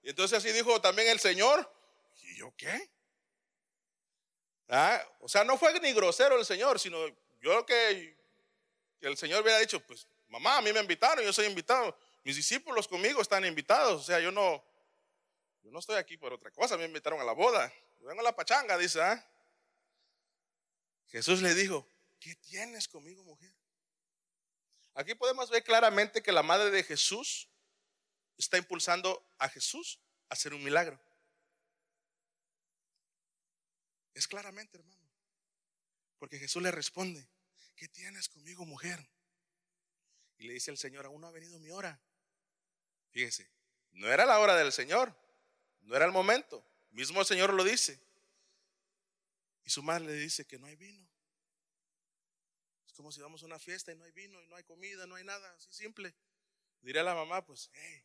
[0.03, 1.69] Y entonces así dijo también el Señor,
[2.23, 2.91] ¿Y yo qué?
[4.69, 6.99] Ah, o sea, no fue ni grosero el Señor, sino
[7.41, 8.17] yo que,
[9.01, 12.89] el Señor hubiera dicho, pues mamá, a mí me invitaron, yo soy invitado, mis discípulos
[12.89, 14.65] conmigo están invitados, o sea, yo no,
[15.63, 18.25] yo no estoy aquí por otra cosa, me invitaron a la boda, yo vengo a
[18.25, 19.23] la pachanga, dice, ¿ah?
[21.09, 21.87] Jesús le dijo,
[22.25, 23.55] ¿qué tienes conmigo, mujer?
[24.95, 27.51] Aquí podemos ver claramente que la madre de Jesús
[28.39, 30.99] está impulsando a Jesús hacer un milagro.
[34.15, 35.07] Es claramente, hermano.
[36.19, 37.29] Porque Jesús le responde,
[37.77, 39.07] ¿qué tienes conmigo, mujer?
[40.39, 42.01] Y le dice el Señor, aún no ha venido mi hora.
[43.11, 43.51] Fíjese,
[43.93, 45.15] no era la hora del Señor,
[45.83, 46.65] no era el momento.
[46.93, 48.01] Mismo el Señor lo dice.
[49.65, 51.14] Y su madre le dice que no hay vino.
[52.95, 55.17] Como si vamos a una fiesta y no hay vino y no hay comida, no
[55.17, 56.15] hay nada, así simple.
[56.81, 58.05] Diré a la mamá, pues, hey,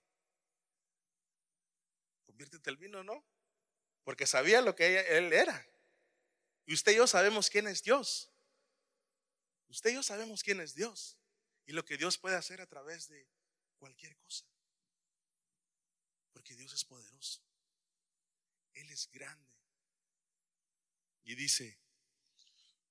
[2.25, 3.23] conviértete el vino, ¿no?
[4.03, 5.65] Porque sabía lo que él era.
[6.65, 8.31] Y usted y yo sabemos quién es Dios.
[9.67, 11.17] Usted y yo sabemos quién es Dios
[11.65, 13.27] y lo que Dios puede hacer a través de
[13.77, 14.45] cualquier cosa.
[16.33, 17.41] Porque Dios es poderoso.
[18.73, 19.51] Él es grande.
[21.23, 21.79] Y dice,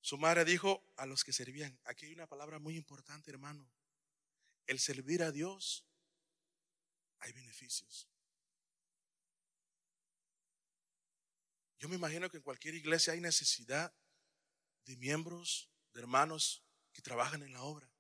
[0.09, 3.71] su madre dijo a los que servían, aquí hay una palabra muy importante, hermano.
[4.67, 5.85] El servir a Dios,
[7.19, 8.09] hay beneficios.
[11.79, 13.95] Yo me imagino que en cualquier iglesia hay necesidad
[14.87, 17.93] de miembros, de hermanos que trabajan en la obra.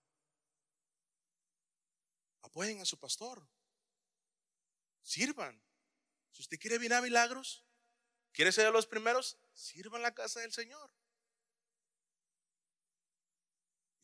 [2.40, 3.46] Apoyen a su pastor.
[5.02, 5.62] Sirvan.
[6.32, 7.66] Si usted quiere venir a milagros,
[8.32, 10.90] quiere ser de los primeros, sirvan la casa del Señor.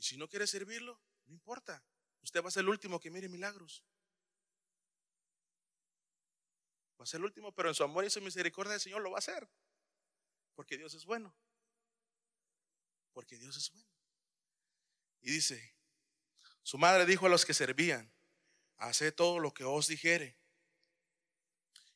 [0.04, 1.82] Si no quiere servirlo, no importa.
[2.20, 3.82] Usted va a ser el último que mire milagros.
[7.00, 9.12] Va a ser el último, pero en su amor y su misericordia el Señor lo
[9.12, 9.48] va a hacer.
[10.54, 11.34] Porque Dios es bueno.
[13.14, 13.88] Porque Dios es bueno.
[15.22, 15.74] Y dice,
[16.62, 18.12] su madre dijo a los que servían,
[18.76, 20.36] haced todo lo que os dijere.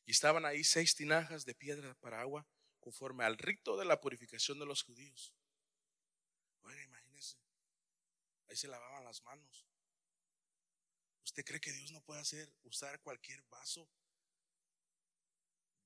[0.05, 2.47] Y estaban ahí seis tinajas de piedra para agua,
[2.79, 5.35] conforme al rito de la purificación de los judíos.
[8.49, 9.67] Ahí se lavaban las manos.
[11.23, 13.89] ¿Usted cree que Dios no puede hacer, usar cualquier vaso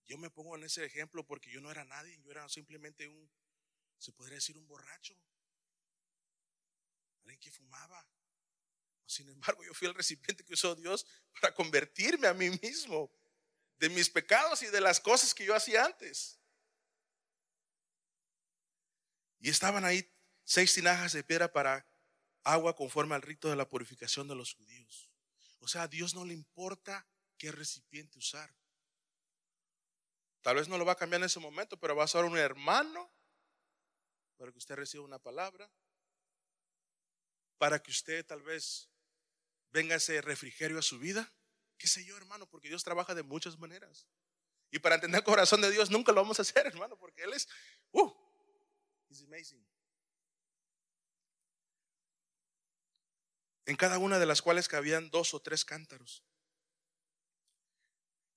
[0.05, 3.31] yo me pongo en ese ejemplo porque yo no era nadie, yo era simplemente un,
[3.97, 5.15] se podría decir, un borracho,
[7.21, 8.05] alguien que fumaba.
[9.05, 11.05] Sin embargo, yo fui el recipiente que usó Dios
[11.39, 13.11] para convertirme a mí mismo
[13.77, 16.39] de mis pecados y de las cosas que yo hacía antes.
[19.39, 20.09] Y estaban ahí
[20.43, 21.85] seis tinajas de piedra para
[22.43, 25.09] agua conforme al rito de la purificación de los judíos.
[25.59, 28.53] O sea, a Dios no le importa qué recipiente usar.
[30.41, 32.37] Tal vez no lo va a cambiar en ese momento, pero va a ser un
[32.37, 33.09] hermano
[34.37, 35.71] para que usted reciba una palabra,
[37.57, 38.89] para que usted tal vez
[39.71, 41.33] venga ese refrigerio a su vida.
[41.77, 42.45] ¿Qué sé yo, hermano?
[42.49, 44.05] Porque Dios trabaja de muchas maneras.
[44.69, 47.33] Y para entender el corazón de Dios nunca lo vamos a hacer, hermano, porque Él
[47.33, 47.47] es,
[47.91, 48.11] uh,
[49.09, 49.63] He's amazing.
[53.65, 56.23] En cada una de las cuales cabían dos o tres cántaros.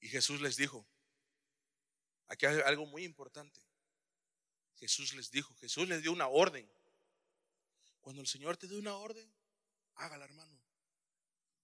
[0.01, 0.87] Y Jesús les dijo,
[2.29, 3.61] Aquí hay algo muy importante.
[4.77, 6.69] Jesús les dijo, Jesús les dio una orden.
[8.01, 9.33] Cuando el Señor te dé una orden,
[9.95, 10.61] hágala, hermano.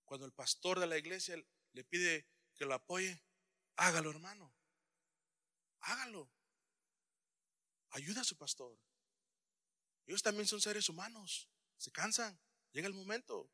[0.05, 1.37] Cuando el pastor de la iglesia
[1.73, 3.23] le pide que lo apoye,
[3.77, 4.55] hágalo, hermano.
[5.81, 6.31] Hágalo.
[7.91, 8.79] Ayuda a su pastor.
[10.07, 11.49] Ellos también son seres humanos.
[11.77, 12.39] Se cansan.
[12.73, 13.51] Llega el momento.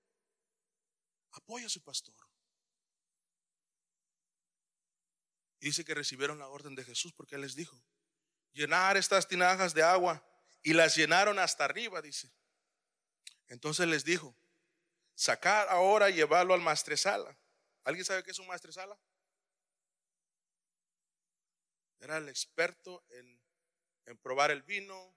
[1.32, 2.14] Apoya a su pastor.
[5.60, 7.80] dice que recibieron la orden de Jesús porque Él les dijo,
[8.52, 10.24] llenar estas tinajas de agua
[10.62, 12.30] y las llenaron hasta arriba, dice.
[13.48, 14.36] Entonces les dijo,
[15.14, 17.36] sacar ahora y llevarlo al maestresala.
[17.84, 18.98] ¿Alguien sabe qué es un maestresala?
[22.00, 23.40] Era el experto en,
[24.06, 25.16] en probar el vino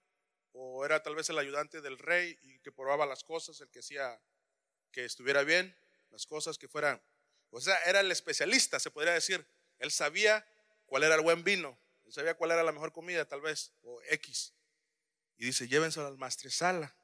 [0.53, 3.79] o era tal vez el ayudante del rey y que probaba las cosas, el que
[3.79, 4.21] hacía
[4.91, 5.75] que estuviera bien,
[6.09, 7.01] las cosas que fueran.
[7.49, 9.45] O sea, era el especialista, se podría decir
[9.81, 10.45] él sabía
[10.85, 13.99] cuál era el buen vino, él sabía cuál era la mejor comida, tal vez, o
[14.03, 14.53] X.
[15.37, 16.95] Y dice, llévenselo al maestresala.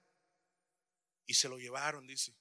[1.25, 2.35] Y se lo llevaron, dice.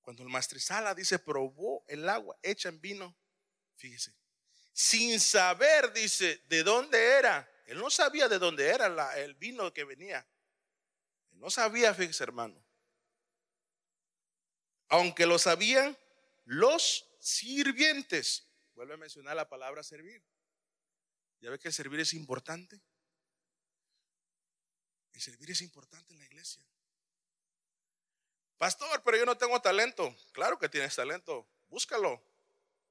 [0.00, 3.16] Cuando el maestresala, dice, probó el agua hecha en vino,
[3.76, 4.12] fíjese,
[4.72, 7.48] sin saber, dice, de dónde era.
[7.66, 10.26] Él no sabía de dónde era el vino que venía.
[11.32, 12.64] Él no sabía, fíjese, hermano.
[14.88, 15.96] Aunque lo sabían
[16.44, 18.46] los sirvientes.
[18.74, 20.22] Vuelve a mencionar la palabra servir.
[21.40, 22.80] ¿Ya ve que servir es importante?
[25.12, 26.64] El servir es importante en la iglesia.
[28.58, 30.14] Pastor, pero yo no tengo talento.
[30.32, 31.48] Claro que tienes talento.
[31.68, 32.22] Búscalo.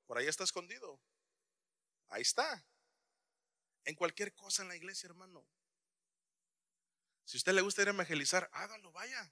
[0.05, 0.99] Por ahí está escondido.
[2.09, 2.63] Ahí está.
[3.85, 5.47] En cualquier cosa en la iglesia, hermano.
[7.23, 9.31] Si a usted le gusta ir a evangelizar, hágalo, vaya.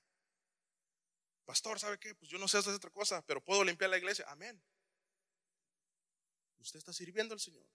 [1.45, 2.15] Pastor, ¿sabe qué?
[2.15, 4.25] Pues yo no sé hacer otra cosa, pero puedo limpiar la iglesia.
[4.29, 4.63] Amén.
[6.59, 7.67] Usted está sirviendo al Señor.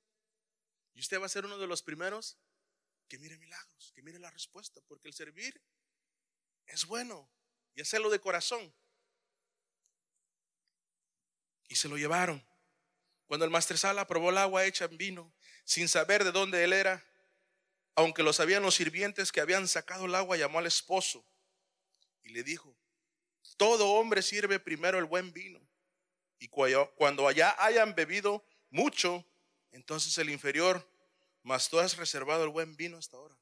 [0.95, 2.39] Y usted va a ser uno de los primeros
[3.09, 5.63] que mire milagros, que mire la respuesta, porque el servir
[6.67, 7.31] es bueno
[7.75, 8.75] y hacerlo de corazón.
[11.69, 12.45] Y se lo llevaron.
[13.27, 15.35] Cuando el maestresala probó el agua hecha en vino,
[15.69, 17.05] sin saber de dónde él era,
[17.95, 21.27] aunque lo sabían los sirvientes que habían sacado el agua, llamó al esposo
[22.23, 22.75] y le dijo,
[23.59, 25.61] todo hombre sirve primero el buen vino,
[26.39, 29.23] y cuando allá hayan bebido mucho,
[29.71, 30.91] entonces el inferior,
[31.43, 33.39] mas tú has reservado el buen vino hasta ahora.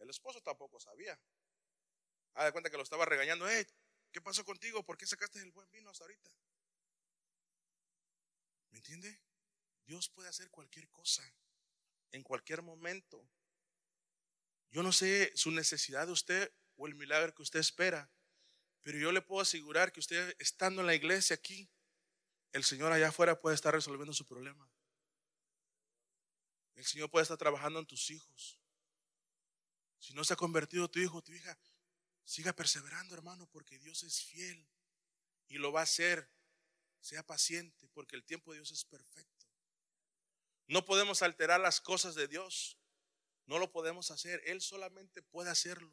[0.00, 1.18] El esposo tampoco sabía.
[2.34, 3.46] Ah, de cuenta que lo estaba regañando.
[4.12, 4.84] ¿qué pasó contigo?
[4.84, 6.30] ¿Por qué sacaste el buen vino hasta ahorita?
[8.70, 9.18] ¿Me entiende?
[9.86, 11.24] Dios puede hacer cualquier cosa,
[12.12, 13.26] en cualquier momento.
[14.70, 18.10] Yo no sé su necesidad de usted o el milagro que usted espera,
[18.82, 21.70] pero yo le puedo asegurar que usted estando en la iglesia aquí,
[22.52, 24.68] el Señor allá afuera puede estar resolviendo su problema.
[26.74, 28.58] El Señor puede estar trabajando en tus hijos.
[29.98, 31.58] Si no se ha convertido tu hijo, tu hija,
[32.24, 34.66] siga perseverando, hermano, porque Dios es fiel
[35.48, 36.30] y lo va a hacer.
[37.00, 39.39] Sea paciente, porque el tiempo de Dios es perfecto.
[40.70, 42.78] No podemos alterar las cosas de Dios.
[43.46, 44.40] No lo podemos hacer.
[44.46, 45.92] Él solamente puede hacerlo.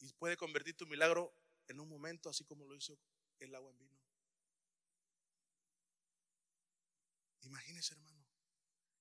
[0.00, 1.32] Y puede convertir tu milagro
[1.68, 2.98] en un momento, así como lo hizo
[3.38, 3.96] el agua en vino.
[7.42, 8.26] Imagínese, hermano,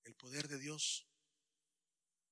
[0.03, 1.07] el poder de Dios.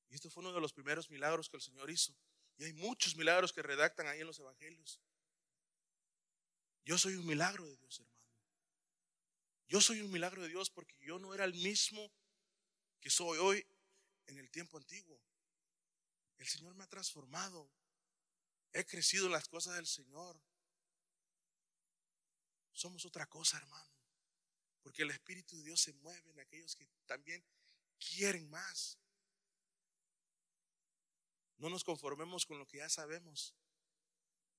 [0.09, 2.15] Y esto fue uno de los primeros milagros que el Señor hizo.
[2.59, 5.01] Y hay muchos milagros que redactan ahí en los evangelios.
[6.85, 8.18] Yo soy un milagro de Dios, hermano.
[9.69, 12.11] Yo soy un milagro de Dios porque yo no era el mismo
[12.99, 13.65] que soy hoy
[14.25, 15.21] en el tiempo antiguo.
[16.39, 17.69] El Señor me ha transformado.
[18.73, 20.41] He crecido en las cosas del Señor.
[22.71, 23.93] Somos otra cosa, hermano.
[24.81, 27.45] Porque el Espíritu de Dios se mueve en aquellos que también
[27.99, 28.97] quieren más.
[31.57, 33.53] No nos conformemos con lo que ya sabemos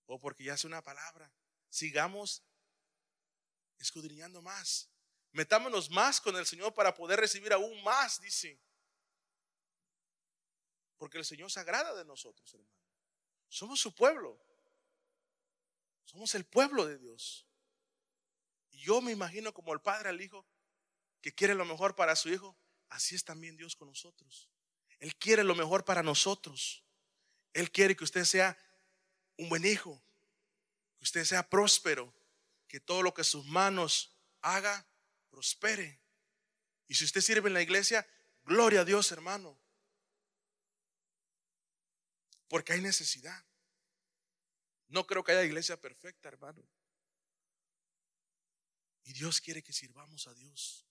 [0.07, 1.33] o porque ya hace una palabra.
[1.68, 2.44] Sigamos
[3.79, 4.88] escudriñando más.
[5.32, 8.60] Metámonos más con el Señor para poder recibir aún más, dice.
[10.96, 12.74] Porque el Señor se agrada de nosotros, hermano.
[13.48, 14.38] Somos su pueblo.
[16.04, 17.46] Somos el pueblo de Dios.
[18.70, 20.46] Yo me imagino como el padre al hijo
[21.20, 22.56] que quiere lo mejor para su hijo,
[22.88, 24.50] así es también Dios con nosotros.
[24.98, 26.84] Él quiere lo mejor para nosotros.
[27.52, 28.58] Él quiere que usted sea
[29.36, 30.02] un buen hijo,
[30.98, 32.14] que usted sea próspero,
[32.68, 34.86] que todo lo que sus manos haga
[35.40, 35.98] prospere.
[36.87, 38.07] Y si usted sirve en la iglesia,
[38.44, 39.59] gloria a Dios, hermano.
[42.46, 43.42] Porque hay necesidad.
[44.88, 46.62] No creo que haya iglesia perfecta, hermano.
[49.05, 50.85] Y Dios quiere que sirvamos a Dios,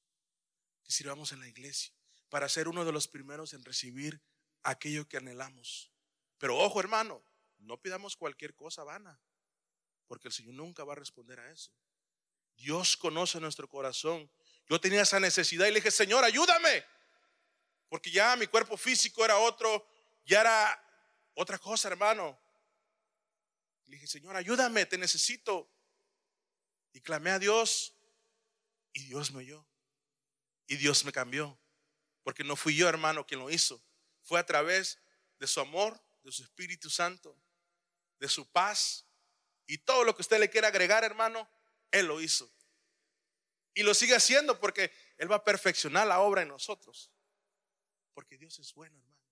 [0.84, 1.94] que sirvamos en la iglesia,
[2.30, 4.20] para ser uno de los primeros en recibir
[4.64, 5.92] aquello que anhelamos.
[6.40, 7.24] Pero ojo hermano,
[7.60, 9.22] no pidamos cualquier cosa vana,
[10.08, 11.72] porque el Señor nunca va a responder a eso.
[12.58, 14.30] Dios conoce nuestro corazón.
[14.70, 16.86] Yo tenía esa necesidad y le dije, Señor, ayúdame,
[17.90, 19.84] porque ya mi cuerpo físico era otro,
[20.26, 20.86] ya era
[21.34, 22.40] otra cosa, hermano.
[23.88, 25.68] Le dije, Señor, ayúdame, te necesito.
[26.94, 27.96] Y clamé a Dios
[28.94, 29.66] y Dios me oyó.
[30.68, 31.60] Y Dios me cambió.
[32.24, 33.82] Porque no fui yo, hermano, quien lo hizo.
[34.22, 35.00] Fue a través
[35.40, 37.36] de su amor, de su Espíritu Santo,
[38.20, 39.08] de su paz.
[39.66, 41.50] Y todo lo que usted le quiera agregar, hermano,
[41.90, 42.52] Él lo hizo.
[43.80, 47.10] Y lo sigue haciendo porque Él va a perfeccionar la obra en nosotros.
[48.13, 49.24] Porque Dios es bueno, hermano.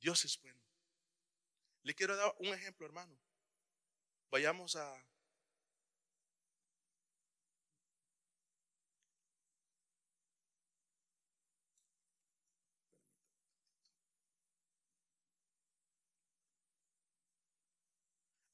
[0.00, 0.60] Dios es bueno.
[1.84, 3.16] Le quiero dar un ejemplo, hermano.
[4.32, 5.00] Vayamos a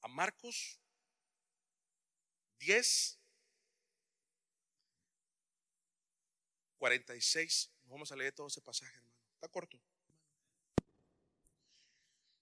[0.07, 0.79] Marcos
[2.59, 3.19] 10,
[6.85, 7.71] 46.
[7.85, 9.17] Vamos a leer todo ese pasaje, hermano.
[9.33, 9.81] Está corto.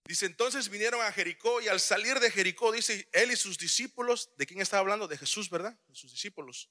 [0.03, 4.31] Dice, entonces vinieron a Jericó y al salir de Jericó, dice, él y sus discípulos,
[4.35, 5.07] ¿de quién estaba hablando?
[5.07, 5.79] De Jesús, ¿verdad?
[5.87, 6.69] De sus discípulos.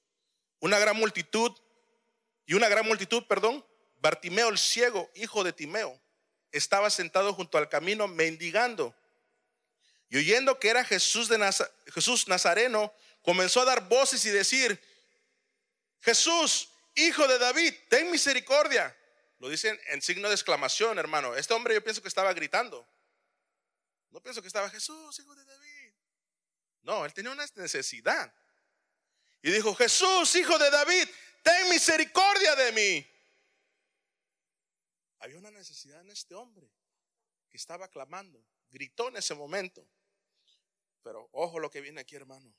[0.61, 1.51] Una gran multitud,
[2.45, 3.65] y una gran multitud, perdón,
[3.97, 5.99] Bartimeo el ciego, hijo de Timeo,
[6.51, 8.95] estaba sentado junto al camino mendigando.
[10.11, 11.39] Y oyendo que era Jesús, de
[11.87, 12.93] Jesús Nazareno,
[13.23, 14.79] comenzó a dar voces y decir,
[16.01, 18.97] Jesús, hijo de David, ten misericordia.
[19.39, 21.35] Lo dicen en signo de exclamación, hermano.
[21.35, 22.89] Este hombre yo pienso que estaba gritando.
[24.11, 25.93] No pienso que estaba Jesús, hijo de David.
[26.83, 28.33] No, él tenía una necesidad.
[29.43, 31.09] Y dijo, Jesús, hijo de David,
[31.43, 33.11] ten misericordia de mí.
[35.19, 36.71] Había una necesidad en este hombre
[37.49, 39.87] que estaba clamando, gritó en ese momento.
[41.03, 42.55] Pero ojo lo que viene aquí, hermano.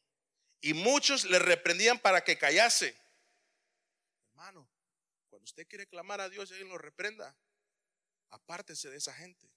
[0.59, 2.95] Y muchos le reprendían para que callase.
[4.34, 4.67] Hermano,
[5.29, 7.38] cuando usted quiere clamar a Dios y alguien lo reprenda,
[8.29, 9.47] apártese de esa gente.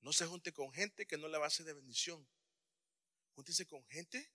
[0.00, 2.28] No se junte con gente que no le va a hacer de bendición.
[3.34, 4.32] Júntese con gente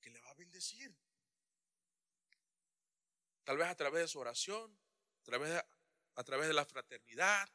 [0.00, 0.96] que le va a bendecir.
[3.44, 4.78] Tal vez a través de su oración,
[5.18, 5.62] a través de,
[6.14, 7.48] a través de la fraternidad,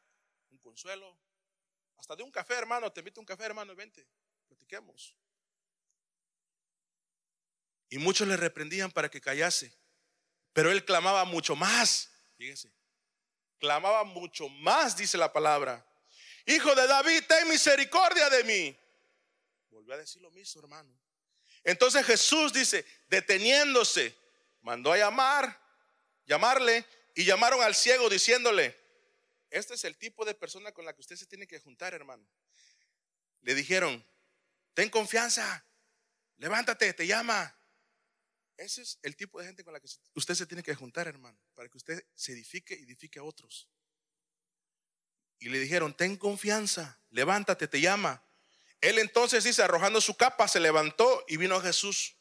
[0.51, 1.19] un consuelo.
[1.97, 2.91] Hasta de un café, hermano.
[2.93, 4.07] Te invito a un café, hermano, vente,
[4.45, 5.17] platiquemos.
[7.89, 9.75] Y muchos le reprendían para que callase.
[10.55, 12.09] Pero él clamaba mucho más.
[13.59, 15.85] Clamaba mucho más, dice la palabra.
[16.45, 18.79] Hijo de David, ten misericordia de mí.
[19.69, 20.97] Volvió a decir lo mismo, hermano.
[21.61, 24.15] Entonces Jesús dice, deteniéndose,
[24.61, 25.59] mandó a llamar,
[26.25, 26.85] llamarle
[27.15, 28.79] y llamaron al ciego diciéndole,
[29.49, 32.25] este es el tipo de persona con la que usted se tiene que juntar, hermano.
[33.41, 34.07] Le dijeron,
[34.73, 35.65] ten confianza,
[36.37, 37.53] levántate, te llama.
[38.57, 41.37] Ese es el tipo de gente con la que usted se tiene que juntar, hermano,
[41.53, 43.67] para que usted se edifique y edifique a otros.
[45.39, 48.23] Y le dijeron, ten confianza, levántate, te llama.
[48.79, 52.15] Él entonces dice, arrojando su capa, se levantó y vino a Jesús.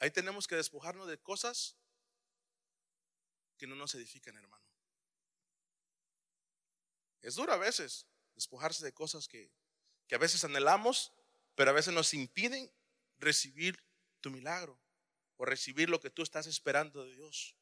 [0.00, 1.76] Ahí tenemos que despojarnos de cosas
[3.56, 4.64] que no nos edifican, hermano.
[7.22, 9.52] Es duro a veces despojarse de cosas que,
[10.08, 11.12] que a veces anhelamos,
[11.54, 12.70] pero a veces nos impiden
[13.18, 13.80] recibir
[14.20, 14.83] tu milagro
[15.36, 17.56] o recibir lo que tú estás esperando de Dios.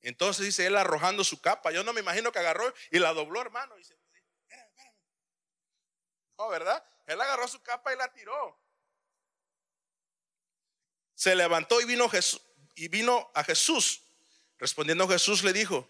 [0.00, 1.70] Entonces dice él arrojando su capa.
[1.70, 3.76] Yo no me imagino que agarró y la dobló, hermano.
[3.76, 4.94] Y dice, espérame, espérame.
[6.38, 6.84] No, ¿verdad?
[7.06, 8.58] Él agarró su capa y la tiró.
[11.14, 12.42] Se levantó y vino, Jesús,
[12.74, 14.02] y vino a Jesús.
[14.58, 15.88] Respondiendo Jesús le dijo,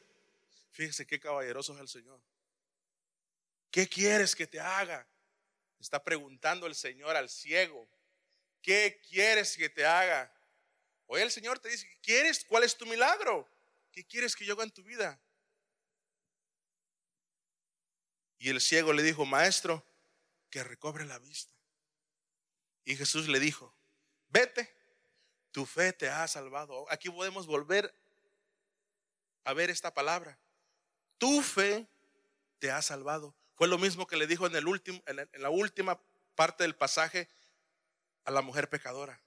[0.72, 2.18] Fíjese qué caballeroso es el Señor.
[3.70, 5.06] ¿Qué quieres que te haga?
[5.78, 7.86] Está preguntando el Señor al ciego.
[8.62, 10.32] ¿Qué quieres que te haga?
[11.06, 12.44] Hoy el Señor te dice, ¿quieres?
[12.44, 13.48] ¿Cuál es tu milagro?
[13.90, 15.20] ¿Qué quieres que yo haga en tu vida?
[18.38, 19.84] Y el ciego le dijo, maestro,
[20.48, 21.52] que recobre la vista.
[22.84, 23.74] Y Jesús le dijo,
[24.28, 24.74] vete,
[25.50, 26.86] tu fe te ha salvado.
[26.90, 27.94] Aquí podemos volver
[29.44, 30.38] a ver esta palabra
[31.22, 31.86] tu fe
[32.58, 33.32] te ha salvado.
[33.54, 35.96] Fue lo mismo que le dijo en, el último, en la última
[36.34, 37.28] parte del pasaje
[38.24, 39.22] a la mujer pecadora.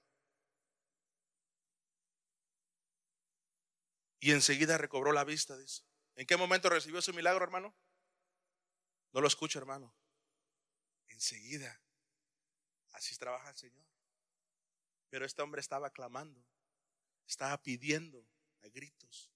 [4.20, 5.82] Y enseguida recobró la vista, dice.
[6.16, 7.74] ¿En qué momento recibió su milagro, hermano?
[9.12, 9.94] No lo escucho, hermano.
[11.08, 11.80] Enseguida.
[12.92, 13.86] Así trabaja el Señor.
[15.10, 16.44] Pero este hombre estaba clamando,
[17.26, 18.26] estaba pidiendo
[18.62, 19.30] a gritos.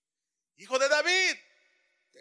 [0.57, 1.37] Hijo de David,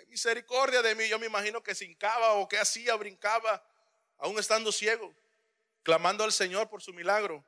[0.08, 1.08] misericordia de mí.
[1.10, 3.66] Yo me imagino que se hincaba o que hacía, brincaba,
[4.18, 5.16] aún estando ciego,
[5.84, 7.46] clamando al Señor por su milagro.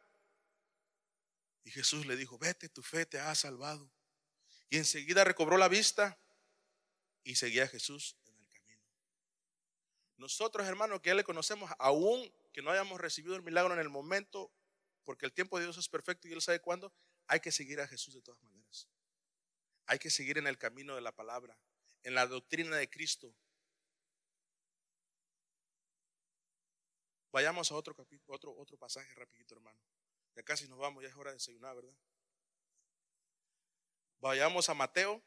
[1.64, 3.92] Y Jesús le dijo, vete, tu fe te ha salvado.
[4.70, 6.18] Y enseguida recobró la vista
[7.24, 8.84] y seguía a Jesús en el camino.
[10.18, 13.90] Nosotros, hermanos, que ya le conocemos, aún que no hayamos recibido el milagro en el
[13.90, 14.52] momento,
[15.04, 16.94] porque el tiempo de Dios es perfecto y Él sabe cuándo,
[17.28, 18.88] hay que seguir a Jesús de todas maneras.
[19.86, 21.58] Hay que seguir en el camino de la palabra
[22.04, 23.34] en la doctrina de Cristo.
[27.32, 29.80] Vayamos a otro capítulo, otro, otro pasaje rapidito, hermano.
[30.36, 31.94] Ya casi nos vamos, ya es hora de desayunar, ¿verdad?
[34.20, 35.22] Vayamos a Mateo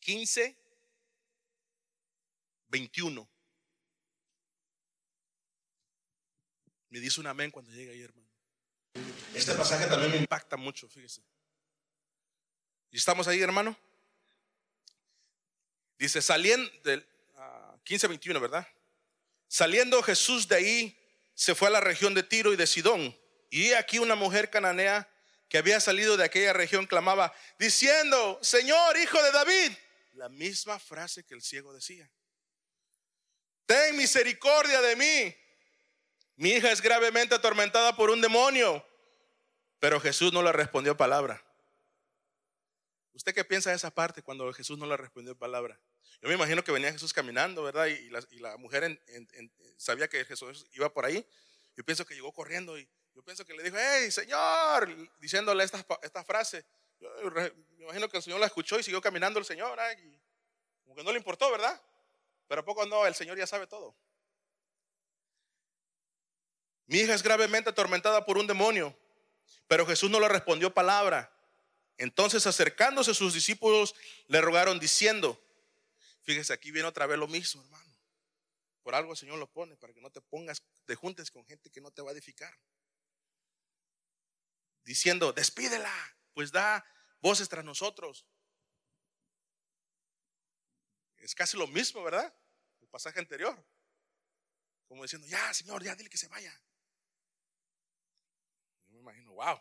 [0.00, 0.56] 15,
[2.68, 3.28] 21.
[6.88, 8.28] Me dice un amén cuando llegue ahí, hermano.
[9.34, 11.22] Este pasaje también me impacta mucho, fíjese.
[12.90, 13.76] ¿Y estamos ahí, hermano?
[15.98, 17.06] Dice, saliendo del
[17.84, 18.66] 15-21, ¿verdad?
[19.48, 20.98] Saliendo Jesús de ahí,
[21.34, 23.16] se fue a la región de Tiro y de Sidón.
[23.50, 25.08] Y aquí una mujer cananea
[25.48, 29.72] que había salido de aquella región clamaba, diciendo, Señor, hijo de David,
[30.14, 32.10] la misma frase que el ciego decía.
[33.66, 35.36] Ten misericordia de mí.
[36.36, 38.84] Mi hija es gravemente atormentada por un demonio.
[39.78, 41.45] Pero Jesús no le respondió palabra.
[43.16, 45.80] ¿Usted qué piensa de esa parte cuando Jesús no le respondió palabra?
[46.20, 47.86] Yo me imagino que venía Jesús caminando, ¿verdad?
[47.86, 49.02] Y la, mujer
[49.78, 51.26] sabía que Jesús iba por ahí.
[51.74, 56.24] Yo pienso que llegó corriendo y yo pienso que le dijo, hey, Señor, diciéndole esta,
[56.24, 56.66] frase.
[57.00, 57.50] Yo me
[57.84, 59.78] imagino que el Señor la escuchó y siguió caminando el Señor.
[60.04, 60.20] Y
[60.84, 61.80] como que no le importó, ¿verdad?
[62.46, 63.96] Pero a poco no, el Señor ya sabe todo.
[66.84, 68.94] Mi hija es gravemente atormentada por un demonio,
[69.66, 71.32] pero Jesús no le respondió palabra.
[71.98, 73.94] Entonces acercándose sus discípulos
[74.28, 75.40] le rogaron diciendo,
[76.22, 77.96] fíjese, aquí viene otra vez lo mismo, hermano.
[78.82, 81.70] Por algo el Señor lo pone, para que no te pongas, te juntes con gente
[81.70, 82.56] que no te va a edificar.
[84.84, 85.92] Diciendo, despídela,
[86.32, 86.84] pues da
[87.20, 88.26] voces tras nosotros.
[91.16, 92.32] Es casi lo mismo, ¿verdad?
[92.80, 93.66] El pasaje anterior.
[94.86, 96.52] Como diciendo, ya, Señor, ya dile que se vaya.
[98.86, 99.60] Yo me imagino, wow.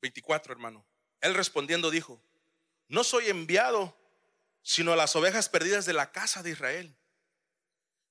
[0.00, 0.86] 24, hermano.
[1.20, 2.22] Él respondiendo dijo,
[2.88, 3.96] no soy enviado
[4.62, 6.94] sino a las ovejas perdidas de la casa de Israel.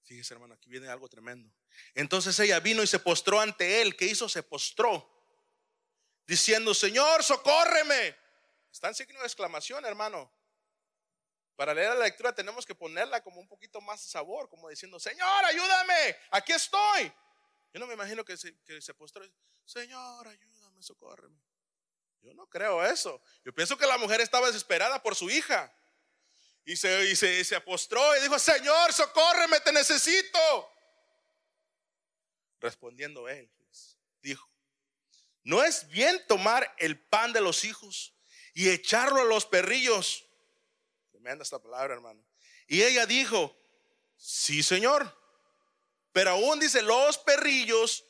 [0.04, 1.54] Fíjese, hermano, aquí viene algo tremendo.
[1.94, 3.96] Entonces ella vino y se postró ante él.
[3.96, 4.28] ¿Qué hizo?
[4.28, 5.08] Se postró,
[6.26, 8.18] diciendo, Señor, socórreme.
[8.72, 10.32] Está en signo de exclamación, hermano.
[11.56, 15.00] Para leer la lectura tenemos que ponerla como un poquito más de sabor, como diciendo,
[15.00, 17.12] Señor, ayúdame, aquí estoy.
[17.74, 19.24] Yo no me imagino que se, que se postró,
[19.66, 21.40] Señor, ayúdame, socórreme.
[22.22, 23.22] Yo no creo eso.
[23.45, 25.74] Yo pienso que la mujer estaba desesperada por su hija.
[26.65, 30.70] Y se, y se, se apostró y dijo, Señor, socórreme, te necesito.
[32.59, 34.49] Respondiendo él, pues, dijo,
[35.43, 38.13] no es bien tomar el pan de los hijos
[38.53, 40.26] y echarlo a los perrillos.
[41.11, 42.22] Tremenda esta palabra, hermano.
[42.68, 43.57] Y ella dijo,
[44.18, 45.15] sí, Señor.
[46.11, 48.03] Pero aún dice, los perrillos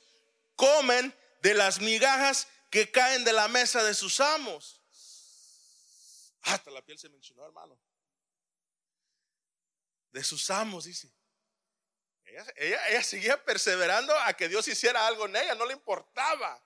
[0.55, 4.81] comen de las migajas que caen de la mesa de sus amos.
[6.41, 7.79] Hasta la piel se mencionó, hermano.
[10.11, 11.11] De sus amos, dice.
[12.25, 12.45] Ella,
[12.89, 16.61] ella, seguía perseverando a que Dios hiciera algo en ella, no le importaba.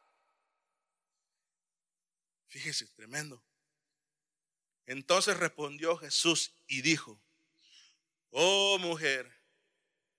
[2.47, 3.43] Fíjese, tremendo.
[4.87, 7.21] Entonces respondió Jesús y dijo,
[8.31, 9.31] oh mujer,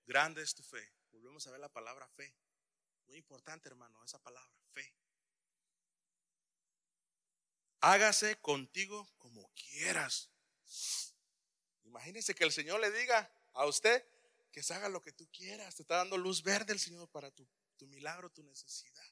[0.05, 0.93] grande es tu fe.
[1.11, 2.33] Volvemos a ver la palabra fe.
[3.05, 4.49] Muy importante, hermano, esa palabra
[7.83, 10.31] hágase contigo como quieras.
[11.83, 14.05] Imagínese que el Señor le diga a usted
[14.53, 15.75] que se haga lo que tú quieras.
[15.75, 19.03] Te está dando luz verde el Señor para tu, tu milagro, tu necesidad.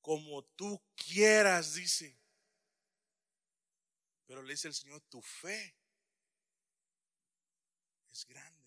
[0.00, 2.18] Como tú quieras, dice.
[4.26, 5.76] Pero le dice el Señor, tu fe
[8.10, 8.66] es grande.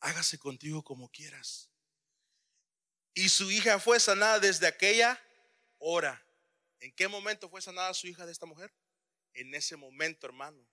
[0.00, 1.69] Hágase contigo como quieras.
[3.14, 5.20] Y su hija fue sanada desde aquella
[5.78, 6.22] hora.
[6.80, 8.72] ¿En qué momento fue sanada su hija de esta mujer?
[9.34, 10.66] En ese momento, hermano.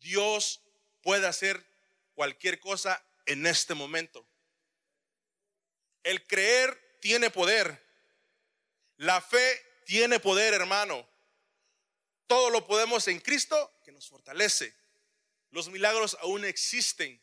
[0.00, 0.62] Dios
[1.02, 1.64] puede hacer
[2.14, 4.26] cualquier cosa en este momento.
[6.02, 7.84] El creer tiene poder.
[8.96, 11.08] La fe tiene poder, hermano.
[12.26, 14.74] Todo lo podemos en Cristo que nos fortalece.
[15.50, 17.20] Los milagros aún existen.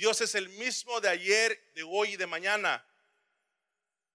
[0.00, 2.82] Dios es el mismo de ayer, de hoy y de mañana.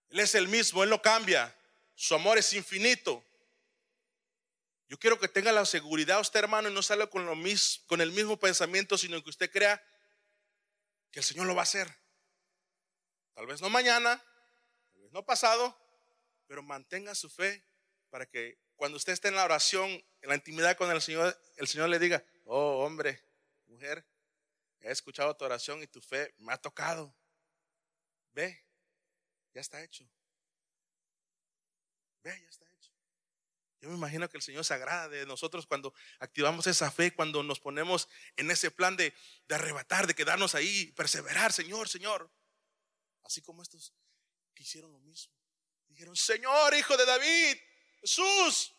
[0.10, 1.56] Él es el mismo, Él no cambia.
[1.94, 3.24] Su amor es infinito.
[4.88, 7.36] Yo quiero que tenga la seguridad usted, hermano, y no salga con, lo
[7.86, 9.80] con el mismo pensamiento, sino que usted crea
[11.12, 11.88] que el Señor lo va a hacer.
[13.36, 14.20] Tal vez no mañana,
[14.92, 15.80] tal vez no pasado,
[16.48, 17.64] pero mantenga su fe
[18.10, 19.92] para que cuando usted esté en la oración,
[20.24, 23.24] en la intimidad con el Señor, el Señor le diga, oh hombre,
[23.68, 24.04] mujer,
[24.86, 27.16] he escuchado tu oración y tu fe me ha tocado.
[28.34, 28.64] Ve,
[29.54, 30.08] ya está hecho.
[32.22, 32.92] Ve, ya está hecho.
[33.82, 37.42] Yo me imagino que el Señor se agrada de nosotros cuando activamos esa fe, cuando
[37.42, 39.14] nos ponemos en ese plan de,
[39.48, 42.32] de arrebatar, de quedarnos ahí, perseverar, Señor, Señor.
[43.24, 43.94] Así como estos
[44.54, 45.34] que hicieron lo mismo.
[45.88, 47.58] Dijeron, Señor, hijo de David,
[48.02, 48.76] Jesús,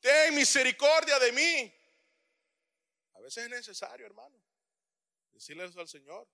[0.00, 1.74] ten misericordia de mí.
[3.14, 4.49] A veces es necesario, hermano.
[5.40, 6.28] Decirle eso al Señor.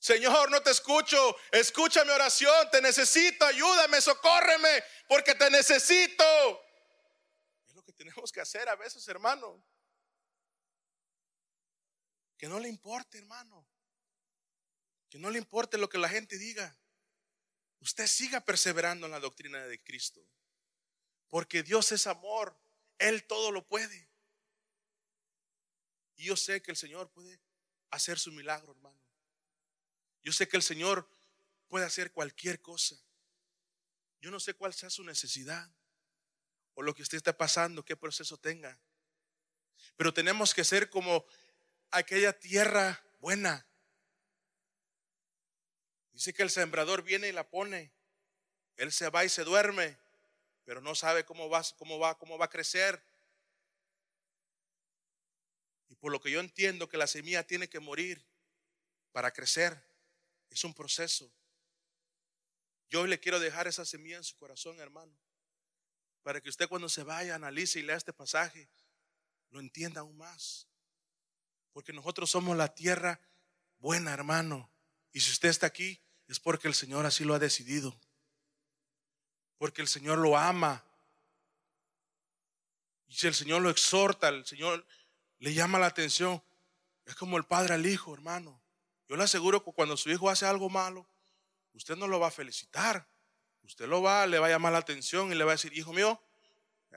[0.00, 1.36] Señor, no te escucho.
[1.52, 2.68] Escucha mi oración.
[2.72, 3.44] Te necesito.
[3.44, 4.82] Ayúdame, socórreme.
[5.08, 6.24] Porque te necesito.
[7.64, 9.64] Es lo que tenemos que hacer a veces, hermano.
[12.36, 13.68] Que no le importe, hermano.
[15.08, 16.76] Que no le importe lo que la gente diga.
[17.78, 20.26] Usted siga perseverando en la doctrina de Cristo.
[21.28, 22.60] Porque Dios es amor.
[22.98, 24.10] Él todo lo puede.
[26.16, 27.40] Y yo sé que el Señor puede
[27.90, 28.98] hacer su milagro, hermano.
[30.22, 31.08] Yo sé que el Señor
[31.68, 32.96] puede hacer cualquier cosa.
[34.20, 35.70] Yo no sé cuál sea su necesidad
[36.74, 38.78] o lo que usted está pasando, qué proceso tenga.
[39.96, 41.24] Pero tenemos que ser como
[41.90, 43.66] aquella tierra buena.
[46.12, 47.92] Dice que el sembrador viene y la pone.
[48.76, 49.98] Él se va y se duerme,
[50.64, 53.02] pero no sabe cómo va, cómo va, cómo va a crecer.
[55.90, 58.24] Y por lo que yo entiendo que la semilla tiene que morir
[59.12, 59.84] para crecer.
[60.48, 61.30] Es un proceso.
[62.88, 65.12] Yo le quiero dejar esa semilla en su corazón, hermano,
[66.22, 68.68] para que usted cuando se vaya analice y lea este pasaje,
[69.50, 70.68] lo entienda aún más.
[71.72, 73.20] Porque nosotros somos la tierra
[73.78, 74.70] buena, hermano.
[75.12, 77.98] Y si usted está aquí, es porque el Señor así lo ha decidido.
[79.58, 80.84] Porque el Señor lo ama.
[83.08, 84.86] Y si el Señor lo exhorta, el Señor
[85.40, 86.42] le llama la atención,
[87.04, 88.62] es como el padre al hijo, hermano.
[89.08, 91.08] Yo le aseguro que cuando su hijo hace algo malo,
[91.74, 93.08] usted no lo va a felicitar.
[93.62, 95.92] Usted lo va, le va a llamar la atención y le va a decir, hijo
[95.92, 96.20] mío,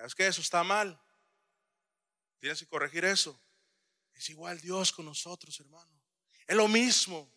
[0.05, 0.99] es que eso está mal.
[2.39, 3.39] Tienes que corregir eso.
[4.13, 5.91] Es igual Dios con nosotros, hermano.
[6.45, 7.31] Es lo mismo.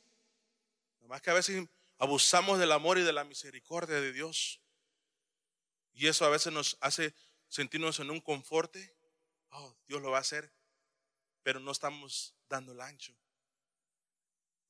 [0.98, 4.60] Además que a veces abusamos del amor y de la misericordia de Dios.
[5.94, 7.14] Y eso a veces nos hace
[7.48, 8.94] sentirnos en un conforte.
[9.50, 10.52] Oh, Dios lo va a hacer.
[11.46, 13.16] Pero no estamos dando el ancho.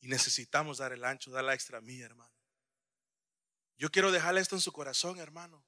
[0.01, 2.37] Y necesitamos dar el ancho, dar la extra mía, hermano.
[3.79, 5.65] Yo quiero dejarle esto en su corazón, hermano,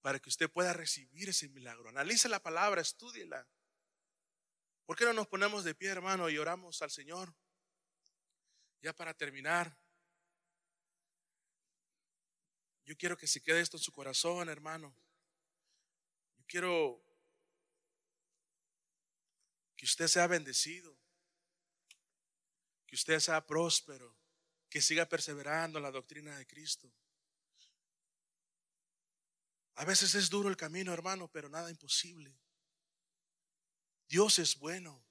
[0.00, 1.88] para que usted pueda recibir ese milagro.
[1.88, 3.48] Analice la palabra, estúdiela.
[4.86, 7.34] ¿Por qué no nos ponemos de pie, hermano, y oramos al Señor?
[8.80, 9.76] Ya para terminar,
[12.84, 14.94] yo quiero que se quede esto en su corazón, hermano.
[16.38, 17.11] Yo quiero
[19.82, 20.96] que usted sea bendecido,
[22.86, 24.16] que usted sea próspero,
[24.68, 26.88] que siga perseverando en la doctrina de Cristo.
[29.74, 32.32] A veces es duro el camino, hermano, pero nada imposible.
[34.08, 35.04] Dios es bueno.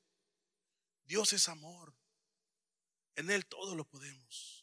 [1.04, 1.94] Dios es amor.
[3.18, 4.61] En Él todo lo podemos.